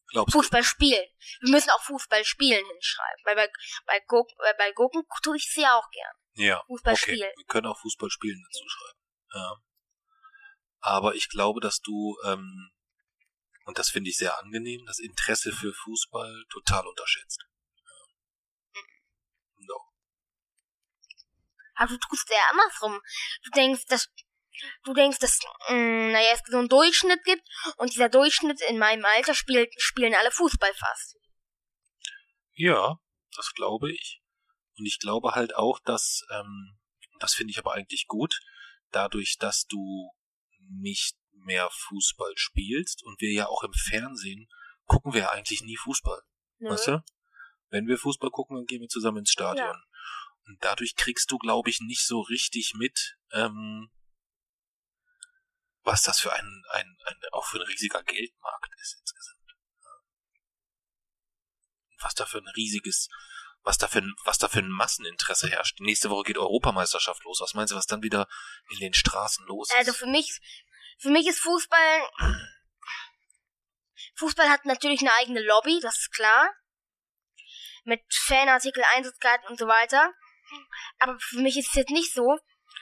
[0.09, 0.33] Glaubst?
[0.33, 1.05] Fußball spielen.
[1.41, 3.21] Wir müssen auch Fußball spielen hinschreiben.
[3.25, 3.51] Weil bei,
[3.85, 6.15] bei, Gurk, äh, bei Gurken tue ich es ja auch gern.
[6.33, 6.63] Ja.
[6.67, 7.01] Fußball okay.
[7.01, 7.31] spielen.
[7.35, 8.99] Wir können auch Fußball spielen dazu schreiben.
[9.33, 9.55] Ja.
[10.81, 12.71] Aber ich glaube, dass du, ähm,
[13.65, 17.43] und das finde ich sehr angenehm, das Interesse für Fußball total unterschätzt.
[17.83, 18.81] Ja.
[19.67, 19.91] Doch.
[21.75, 23.01] Aber du tust ja andersrum.
[23.43, 24.07] Du denkst, dass
[24.83, 25.39] du denkst, dass
[25.69, 27.43] mh, naja, es so einen Durchschnitt gibt
[27.77, 31.17] und dieser Durchschnitt in meinem Alter spielt, spielen alle Fußball fast.
[32.53, 32.99] Ja,
[33.35, 34.21] das glaube ich.
[34.77, 36.77] Und ich glaube halt auch, dass, ähm,
[37.19, 38.39] das finde ich aber eigentlich gut,
[38.91, 40.11] dadurch, dass du
[40.69, 44.47] nicht mehr Fußball spielst und wir ja auch im Fernsehen
[44.85, 46.21] gucken wir ja eigentlich nie Fußball.
[46.59, 46.69] Nö.
[46.69, 47.03] Weißt du?
[47.69, 49.67] Wenn wir Fußball gucken, dann gehen wir zusammen ins Stadion.
[49.67, 49.83] Ja.
[50.47, 53.89] Und dadurch kriegst du, glaube ich, nicht so richtig mit, ähm,
[55.85, 59.53] was das für ein, ein, ein, auch für ein riesiger Geldmarkt ist insgesamt.
[61.91, 63.09] Und Was da für ein riesiges
[63.65, 65.79] was da für ein, was da für ein Masseninteresse herrscht.
[65.79, 67.41] Nächste Woche geht Europameisterschaft los.
[67.41, 68.27] Was meinst du, was dann wieder
[68.69, 69.75] in den Straßen los ist?
[69.75, 70.39] Also für mich,
[70.99, 72.09] für mich ist Fußball,
[74.17, 76.47] Fußball hat natürlich eine eigene Lobby, das ist klar.
[77.85, 80.13] Mit Fanartikel, Einsatzkarten und so weiter.
[80.99, 82.37] Aber für mich ist es jetzt nicht so,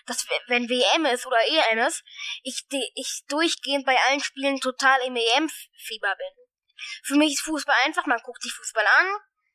[0.06, 2.04] dass wenn WM ist oder EM ist,
[2.43, 6.43] ich, ich durchgehend bei allen Spielen total im EM-Fieber bin.
[7.04, 9.08] Für mich ist Fußball einfach, man guckt sich Fußball an.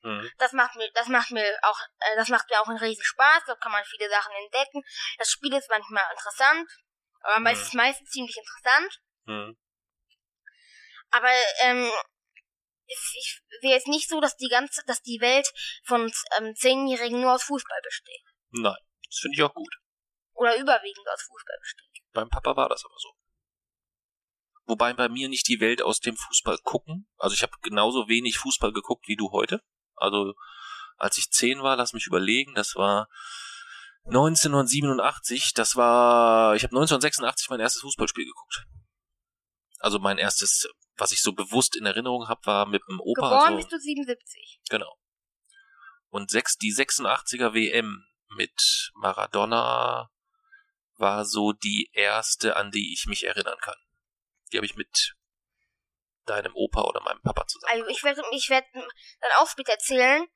[0.02, 0.30] Mhm.
[0.38, 3.42] Das macht mir, das macht mir auch, äh, das macht mir auch einen riesen Spaß.
[3.46, 4.82] Da kann man viele Sachen entdecken.
[5.18, 6.70] Das Spiel ist manchmal interessant,
[7.20, 7.78] aber meistens, mhm.
[7.78, 9.00] meistens ziemlich interessant.
[9.24, 9.58] Mhm.
[11.10, 11.30] Aber
[11.62, 11.90] ähm,
[12.86, 15.50] ich sehe jetzt nicht so, dass die ganze, dass die Welt
[15.84, 18.22] von ähm, Zehnjährigen nur aus Fußball besteht.
[18.50, 19.74] Nein, das finde ich auch gut.
[20.38, 22.04] Oder überwiegend aus Fußball besteht.
[22.12, 23.08] Beim Papa war das aber so.
[24.64, 27.08] Wobei bei mir nicht die Welt aus dem Fußball gucken.
[27.16, 29.62] Also ich habe genauso wenig Fußball geguckt wie du heute.
[29.96, 30.34] Also
[30.96, 33.08] als ich zehn war, lass mich überlegen, das war
[34.06, 38.66] 1987, das war, ich habe 1986 mein erstes Fußballspiel geguckt.
[39.80, 40.68] Also mein erstes
[40.98, 43.22] was ich so bewusst in Erinnerung habe, war mit dem Opa.
[43.22, 44.60] Geboren also, bist du 77.
[44.68, 44.98] Genau.
[46.10, 48.04] Und sechs, die 86er WM
[48.36, 50.10] mit Maradona
[50.98, 53.76] war so die erste, an die ich mich erinnern kann.
[54.52, 55.14] Die habe ich mit
[56.26, 57.72] deinem Opa oder meinem Papa zusammen.
[57.72, 60.26] Also ich werde ich werd dann auch später erzählen.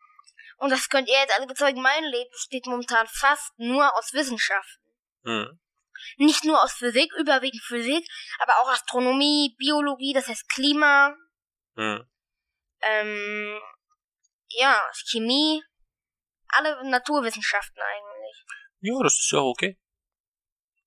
[0.59, 1.83] Und das könnt ihr jetzt alle bezeugen.
[1.83, 4.93] Mein Leben besteht momentan fast nur aus Wissenschaften.
[5.25, 5.61] Hm.
[6.17, 8.07] Nicht nur aus Physik, überwiegend Physik,
[8.39, 11.15] aber auch Astronomie, Biologie, das heißt Klima,
[11.77, 12.09] hm.
[12.83, 13.61] ähm,
[14.49, 15.63] ja, Chemie,
[16.49, 18.45] alle Naturwissenschaften eigentlich.
[18.81, 19.79] Ja, das ist ja auch okay.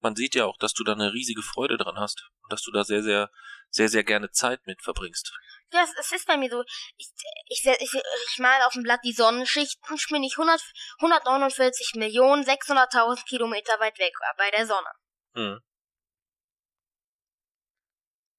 [0.06, 2.70] Man sieht ja auch, dass du da eine riesige Freude dran hast und dass du
[2.70, 3.32] da sehr, sehr,
[3.72, 5.34] sehr, sehr gerne Zeit mit verbringst.
[5.72, 6.64] Ja, es, es ist bei mir so.
[6.96, 7.10] Ich,
[7.48, 10.62] ich, ich, ich male auf dem Blatt die Sonnenschichten, bin ich 100,
[11.00, 14.92] 149 Millionen 600.000 Kilometer weit weg bei der Sonne.
[15.34, 15.60] Hm.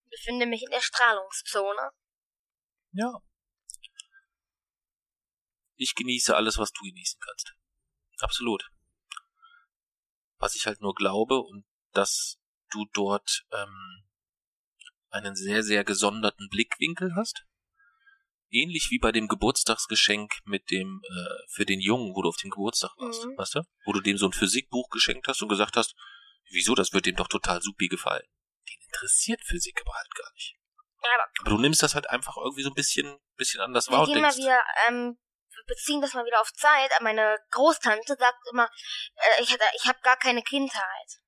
[0.05, 1.91] Ich befinde mich in der Strahlungszone.
[2.93, 3.12] Ja.
[5.75, 7.55] Ich genieße alles, was du genießen kannst.
[8.21, 8.71] Absolut.
[10.39, 12.39] Was ich halt nur glaube und dass
[12.70, 14.05] du dort ähm,
[15.11, 17.45] einen sehr, sehr gesonderten Blickwinkel hast.
[18.49, 22.51] Ähnlich wie bei dem Geburtstagsgeschenk mit dem, äh, für den Jungen, wo du auf dem
[22.51, 23.37] Geburtstag warst, mhm.
[23.37, 23.62] weißt du?
[23.84, 25.97] Wo du dem so ein Physikbuch geschenkt hast und gesagt hast,
[26.51, 26.74] Wieso?
[26.74, 28.26] Das wird dem doch total supi gefallen.
[28.68, 30.57] Den interessiert Physik aber halt gar nicht.
[31.03, 34.07] Ja, aber, aber du nimmst das halt einfach irgendwie so ein bisschen, bisschen anders wahr.
[34.07, 35.18] Wir gehen mal wieder, ähm,
[35.67, 36.91] beziehen das mal wieder auf Zeit.
[37.01, 38.69] Meine Großtante sagt immer,
[39.14, 41.21] äh, ich, ich habe gar keine Kindheit.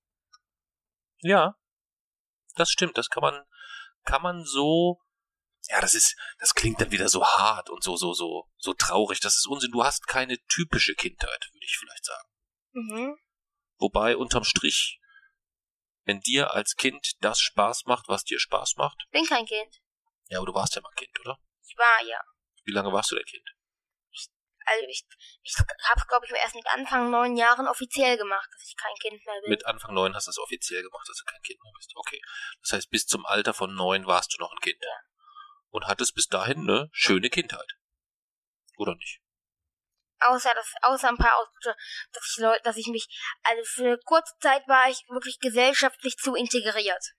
[1.20, 1.54] Ja,
[2.54, 2.96] das stimmt.
[2.98, 3.44] Das kann man,
[4.04, 5.00] kann man so.
[5.68, 9.20] Ja, das ist, das klingt dann wieder so hart und so, so, so, so traurig.
[9.20, 9.72] Das ist Unsinn.
[9.72, 12.28] Du hast keine typische Kindheit, würde ich vielleicht sagen.
[12.72, 13.18] Mhm.
[13.78, 14.98] Wobei unterm Strich
[16.08, 19.04] wenn dir als Kind das Spaß macht, was dir Spaß macht?
[19.10, 19.76] Bin kein Kind.
[20.28, 21.38] Ja, aber du warst ja mal Kind, oder?
[21.66, 22.18] Ich war, ja.
[22.64, 23.46] Wie lange warst du der Kind?
[24.70, 25.04] Also ich,
[25.42, 29.24] ich habe glaube ich, erst mit Anfang neun Jahren offiziell gemacht, dass ich kein Kind
[29.24, 29.50] mehr bin.
[29.50, 31.92] Mit Anfang neun hast du es offiziell gemacht, dass du kein Kind mehr bist.
[31.94, 32.20] Okay.
[32.62, 34.82] Das heißt, bis zum Alter von neun warst du noch ein Kind.
[34.82, 35.00] Ja.
[35.70, 37.72] Und hattest bis dahin eine schöne Kindheit.
[38.76, 39.20] Oder nicht?
[40.20, 41.76] außer das, außer ein paar Ausdrücke,
[42.12, 43.06] dass ich Leute, dass ich mich,
[43.42, 47.14] also für eine kurze Zeit war ich wirklich gesellschaftlich zu integriert.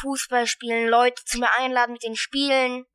[0.00, 2.86] Fußball spielen, Leute zu mir einladen mit den Spielen.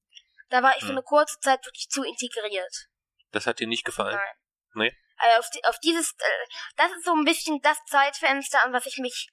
[0.49, 0.87] Da war ich hm.
[0.87, 2.87] für eine kurze Zeit wirklich zu integriert.
[3.31, 4.15] Das hat dir nicht gefallen?
[4.15, 4.35] Nein.
[4.89, 4.97] Nee?
[5.17, 8.85] Also auf, die, auf dieses, äh, das ist so ein bisschen das Zeitfenster, an was
[8.85, 9.29] ich mich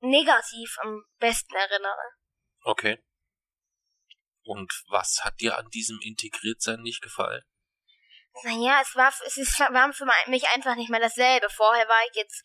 [0.00, 2.14] negativ am besten erinnere.
[2.62, 3.02] Okay.
[4.42, 7.42] Und was hat dir an diesem Integriertsein nicht gefallen?
[8.42, 11.48] Naja, es war, es ist, war für mich einfach nicht mehr dasselbe.
[11.50, 12.42] Vorher war ich jetzt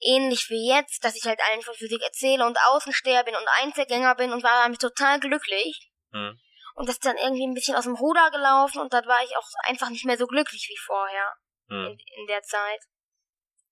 [0.00, 4.14] ähnlich wie jetzt, dass ich halt allen von Physik erzähle und Außensteher bin und Einzelgänger
[4.14, 5.90] bin und war damit total glücklich.
[6.12, 6.38] Hm.
[6.74, 9.36] Und das ist dann irgendwie ein bisschen aus dem Ruder gelaufen und dann war ich
[9.36, 11.34] auch einfach nicht mehr so glücklich wie vorher.
[11.68, 11.86] Hm.
[11.86, 12.80] In, in der Zeit.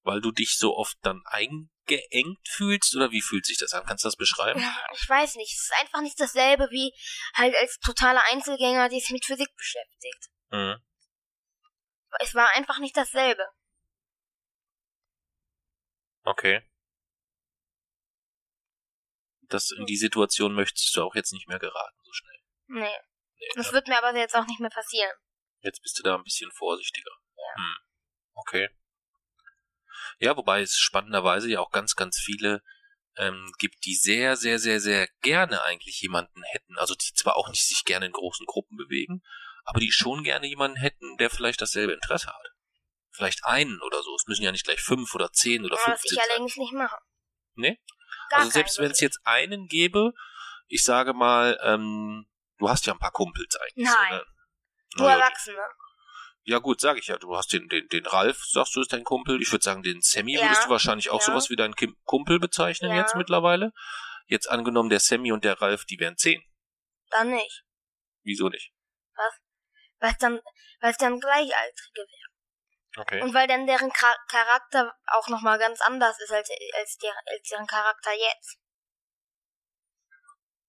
[0.02, 3.84] Weil du dich so oft dann eingeengt fühlst oder wie fühlt sich das an?
[3.84, 4.60] Kannst du das beschreiben?
[4.94, 5.52] Ich weiß nicht.
[5.52, 6.92] Es ist einfach nicht dasselbe wie
[7.34, 10.28] halt als totaler Einzelgänger, der sich mit Physik beschäftigt.
[10.50, 10.76] Mhm.
[12.20, 13.44] Es war einfach nicht dasselbe.
[16.24, 16.62] Okay.
[19.48, 22.37] Das in die Situation möchtest du auch jetzt nicht mehr geraten, so schnell.
[22.68, 22.80] Nee.
[22.80, 23.72] nee das ja.
[23.72, 25.12] wird mir aber jetzt auch nicht mehr passieren.
[25.60, 27.10] Jetzt bist du da ein bisschen vorsichtiger.
[27.36, 27.56] Ja.
[27.56, 27.76] Hm.
[28.34, 28.68] Okay.
[30.20, 32.62] Ja, wobei es spannenderweise ja auch ganz, ganz viele
[33.16, 36.78] ähm, gibt, die sehr, sehr, sehr, sehr gerne eigentlich jemanden hätten.
[36.78, 39.22] Also die zwar auch nicht sich gerne in großen Gruppen bewegen,
[39.64, 42.46] aber die schon gerne jemanden hätten, der vielleicht dasselbe Interesse hat.
[43.10, 44.14] Vielleicht einen oder so.
[44.14, 46.96] Es müssen ja nicht gleich fünf oder zehn oder Aber was ich allerdings nicht mache.
[47.54, 47.80] Nee?
[48.30, 50.12] Gar also selbst wenn es jetzt einen gäbe,
[50.68, 52.28] ich sage mal, ähm,
[52.58, 53.86] du hast ja ein paar Kumpels eigentlich.
[53.86, 54.10] Nein.
[54.10, 54.24] So, ne?
[54.96, 55.58] Nur Naja, Erwachsene.
[56.44, 57.18] Ja gut, sage ich ja.
[57.18, 59.40] Du hast den, den, den Ralf, sagst du, ist dein Kumpel.
[59.42, 61.26] Ich würde sagen, den Sammy Ja, würdest du wahrscheinlich auch ja.
[61.26, 62.98] sowas wie deinen Kim Kumpel bezeichnen Ja.
[62.98, 63.72] jetzt mittlerweile.
[64.26, 66.42] Jetzt angenommen, der Sammy und der Ralf, die wären zehn.
[67.10, 67.64] Dann nicht.
[68.22, 68.72] Wieso nicht?
[70.00, 70.40] Weil es dann,
[70.80, 72.28] weil es dann Gleichaltrige wäre.
[72.96, 73.22] Okay.
[73.22, 77.48] Und weil dann deren Char Charakter auch nochmal ganz anders ist als, als, der, als
[77.50, 78.58] deren Charakter jetzt.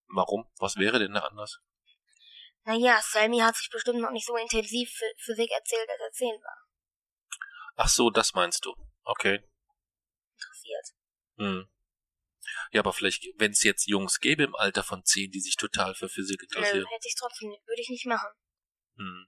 [0.07, 0.49] Warum?
[0.59, 1.59] Was wäre denn da anders?
[2.63, 6.27] Naja, Sammy hat sich bestimmt noch nicht so intensiv für Physik erzählt, als er 10
[6.43, 6.57] war.
[7.75, 8.75] Ach so, das meinst du.
[9.03, 9.41] Okay.
[10.33, 10.85] Interessiert.
[11.37, 11.69] Hm.
[12.71, 15.95] Ja, aber vielleicht, wenn es jetzt Jungs gäbe im Alter von zehn, die sich total
[15.95, 16.85] für Physik Nö, interessieren.
[16.87, 18.29] hätte ich trotzdem, würde ich nicht machen.
[18.97, 19.27] Hm.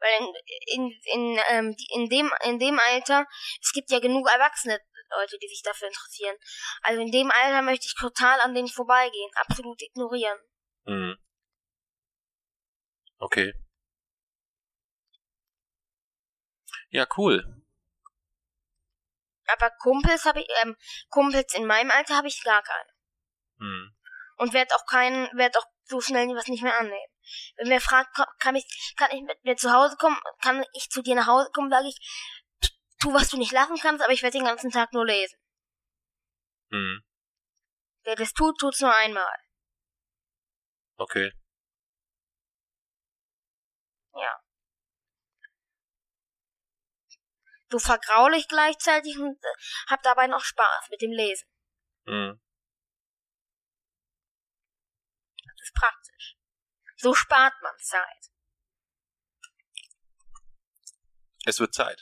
[0.00, 0.34] Weil in,
[0.66, 3.26] in, in, ähm, in, dem, in dem Alter,
[3.60, 6.36] es gibt ja genug erwachsene Leute, die sich dafür interessieren.
[6.82, 10.38] Also in dem Alter möchte ich total an denen vorbeigehen, absolut ignorieren.
[10.86, 11.18] Hm.
[13.20, 13.52] Okay.
[16.90, 17.44] Ja, cool.
[19.46, 20.76] Aber Kumpels habe ich, ähm,
[21.08, 22.92] Kumpels in meinem Alter habe ich gar keine.
[23.58, 23.96] Hm.
[24.36, 27.12] Und werd auch keinen, werd auch so schnell was nicht mehr annehmen.
[27.56, 31.02] Wenn wer fragt, kann ich, kann ich mit mir zu Hause kommen, kann ich zu
[31.02, 31.98] dir nach Hause kommen, sage ich,
[33.00, 35.38] tu, was du nicht lachen kannst, aber ich werde den ganzen Tag nur lesen.
[36.70, 37.02] Hm.
[38.04, 39.34] Wer das tut, tut's nur einmal.
[40.98, 41.32] Okay.
[44.14, 44.40] Ja.
[47.70, 49.54] So vergraul ich gleichzeitig und äh,
[49.88, 51.46] hab dabei noch Spaß mit dem Lesen.
[52.06, 52.40] Hm.
[55.36, 56.36] Das ist praktisch.
[56.96, 58.30] So spart man Zeit.
[61.44, 62.00] Es wird Zeit.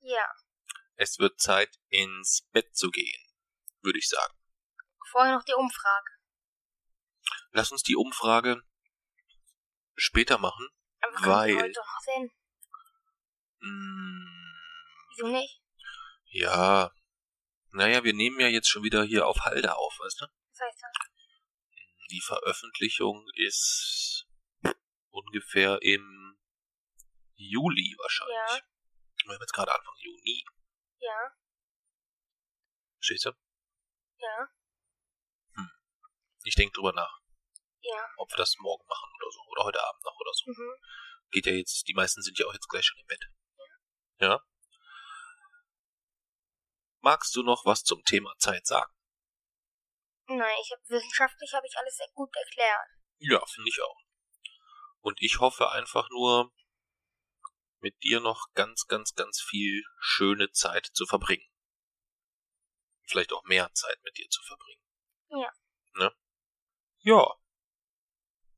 [0.00, 0.32] Ja.
[0.96, 3.22] Es wird Zeit, ins Bett zu gehen,
[3.82, 4.34] würde ich sagen.
[5.10, 6.10] Vorher noch die Umfrage.
[7.50, 8.62] Lass uns die Umfrage
[9.96, 10.68] später machen.
[11.00, 12.30] Aber Weil- heute noch sehen.
[15.20, 15.62] Hm, Wieso nicht?
[16.26, 16.90] ja.
[17.70, 20.26] Naja, wir nehmen ja jetzt schon wieder hier auf Halde auf, weißt du?
[20.26, 21.08] Was heißt das?
[22.10, 24.26] Die Veröffentlichung ist
[25.10, 26.38] ungefähr im
[27.34, 28.36] Juli wahrscheinlich.
[28.36, 28.60] Ja.
[29.26, 30.44] Wir haben jetzt gerade Anfang Juni.
[31.00, 31.30] Ja,
[32.96, 33.32] Verstehst du?
[34.18, 34.48] ja,
[36.44, 37.20] Ich denke drüber nach,
[37.80, 38.08] ja.
[38.18, 39.40] ob wir das morgen machen oder so.
[39.50, 40.50] Oder heute Abend noch oder so.
[40.50, 40.74] Mhm.
[41.30, 43.24] Geht ja jetzt, die meisten sind ja auch jetzt gleich schon im Bett.
[44.20, 44.40] Ja?
[47.04, 48.90] Magst du noch was zum Thema Zeit sagen?
[50.26, 52.88] Nein, ich habe wissenschaftlich habe ich alles sehr gut erklärt.
[53.18, 54.00] Ja, finde ich auch.
[55.00, 56.50] Und ich hoffe einfach nur,
[57.80, 61.46] mit dir noch ganz, ganz, ganz viel schöne Zeit zu verbringen.
[63.02, 64.82] Vielleicht auch mehr Zeit mit dir zu verbringen.
[65.28, 65.52] Ja.
[65.96, 66.16] Ne?
[67.00, 67.34] Ja.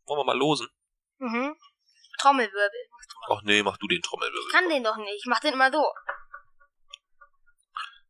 [0.04, 0.68] Wollen wir mal losen?
[1.18, 1.58] Mhm.
[2.20, 2.90] Trommelwirbel.
[3.28, 4.46] Ach nee, mach du den Trommelwirbel.
[4.46, 5.16] Ich kann den doch nicht.
[5.16, 5.84] Ich mach den immer so.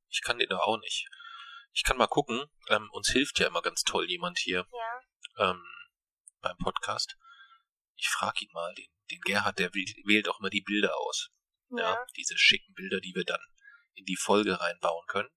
[0.08, 1.08] Ich kann den doch auch nicht.
[1.72, 2.44] Ich kann mal gucken.
[2.68, 4.66] Ähm, uns hilft ja immer ganz toll jemand hier
[5.38, 5.50] Ja.
[5.50, 5.62] ähm,
[6.40, 7.16] beim Podcast.
[7.96, 11.30] Ich frage ihn mal, den, den Gerhard, der wählt, wählt auch immer die Bilder aus.
[11.70, 11.94] Ja.
[11.94, 13.40] ja, diese schicken Bilder, die wir dann
[13.94, 15.30] in die Folge reinbauen können,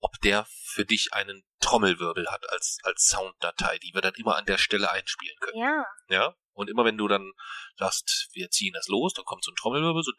[0.00, 4.44] ob der für dich einen Trommelwirbel hat als, als Sounddatei, die wir dann immer an
[4.44, 5.58] der Stelle einspielen können.
[5.58, 5.86] Ja.
[6.08, 6.36] Ja?
[6.52, 7.32] Und immer wenn du dann
[7.76, 10.12] sagst, wir ziehen das los, dann kommt so ein Trommelwirbel, so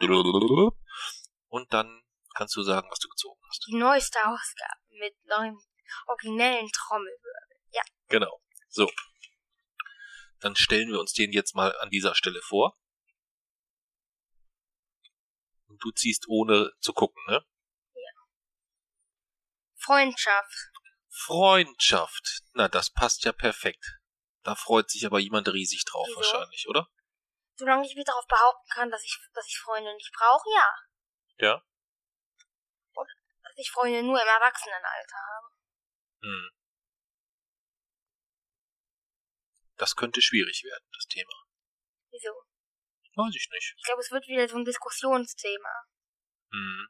[1.47, 2.01] und dann
[2.35, 3.65] kannst du sagen, was du gezogen hast.
[3.67, 5.57] Die neueste Ausgabe mit neuen
[6.07, 7.57] originellen Trommelwirbel.
[7.71, 7.81] Ja.
[8.07, 8.41] Genau.
[8.69, 8.91] So.
[10.39, 12.77] Dann stellen wir uns den jetzt mal an dieser Stelle vor.
[15.67, 17.43] Und du ziehst ohne zu gucken, ne?
[19.85, 20.71] Freundschaft.
[21.09, 22.41] Freundschaft.
[22.53, 23.99] Na, das passt ja perfekt.
[24.41, 26.17] Da freut sich aber jemand riesig drauf Wieso?
[26.17, 26.87] wahrscheinlich, oder?
[27.55, 30.75] Solange ich mich darauf behaupten kann, dass ich, dass ich Freunde nicht brauche, ja.
[31.37, 31.63] Ja.
[33.55, 35.47] Dass ich Freunde nur im Erwachsenenalter habe.
[36.21, 36.49] Hm.
[39.77, 41.33] Das könnte schwierig werden, das Thema.
[42.11, 42.31] Wieso?
[43.15, 43.75] Weiß ich nicht.
[43.77, 45.85] Ich glaube, es wird wieder so ein Diskussionsthema.
[46.51, 46.87] Hm.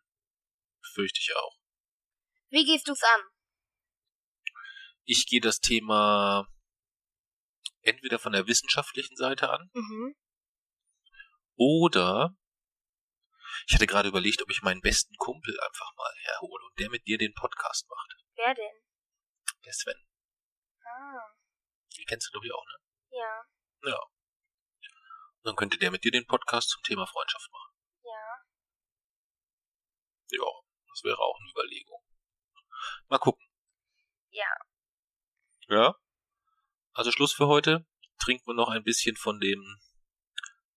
[0.94, 1.58] Fürchte ich auch.
[2.50, 3.22] Wie gehst du's an?
[5.04, 6.48] Ich gehe das Thema
[7.82, 10.16] entweder von der wissenschaftlichen Seite an Mhm.
[11.56, 12.36] oder
[13.68, 17.06] ich hatte gerade überlegt, ob ich meinen besten Kumpel einfach mal herhole und der mit
[17.08, 18.16] dir den Podcast macht.
[18.36, 18.82] Wer denn?
[19.66, 20.06] Der Sven.
[20.84, 21.34] Ah,
[21.98, 22.78] Den kennst du glaube ich auch, ne?
[23.12, 23.46] ja.
[23.84, 24.00] Ja.
[25.44, 27.74] Dann könnte der mit dir den Podcast zum Thema Freundschaft machen.
[28.04, 28.42] Ja.
[30.30, 30.52] Ja,
[30.90, 32.04] das wäre auch eine Überlegung.
[33.08, 33.46] Mal gucken.
[34.30, 34.50] Ja.
[35.68, 35.96] Ja?
[36.94, 37.86] Also Schluss für heute.
[38.20, 39.80] Trinken wir noch ein bisschen von dem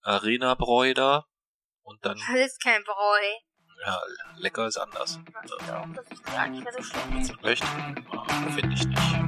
[0.02, 1.27] Arena-Bräu da.
[1.88, 3.84] Und dann, Das ist kein Bräu.
[3.86, 3.98] ja,
[4.36, 5.18] lecker ist anders.
[5.66, 7.34] Ja, das ist gar nicht mehr so schlecht.
[7.42, 7.64] Echt?
[8.54, 9.27] Finde ich nicht.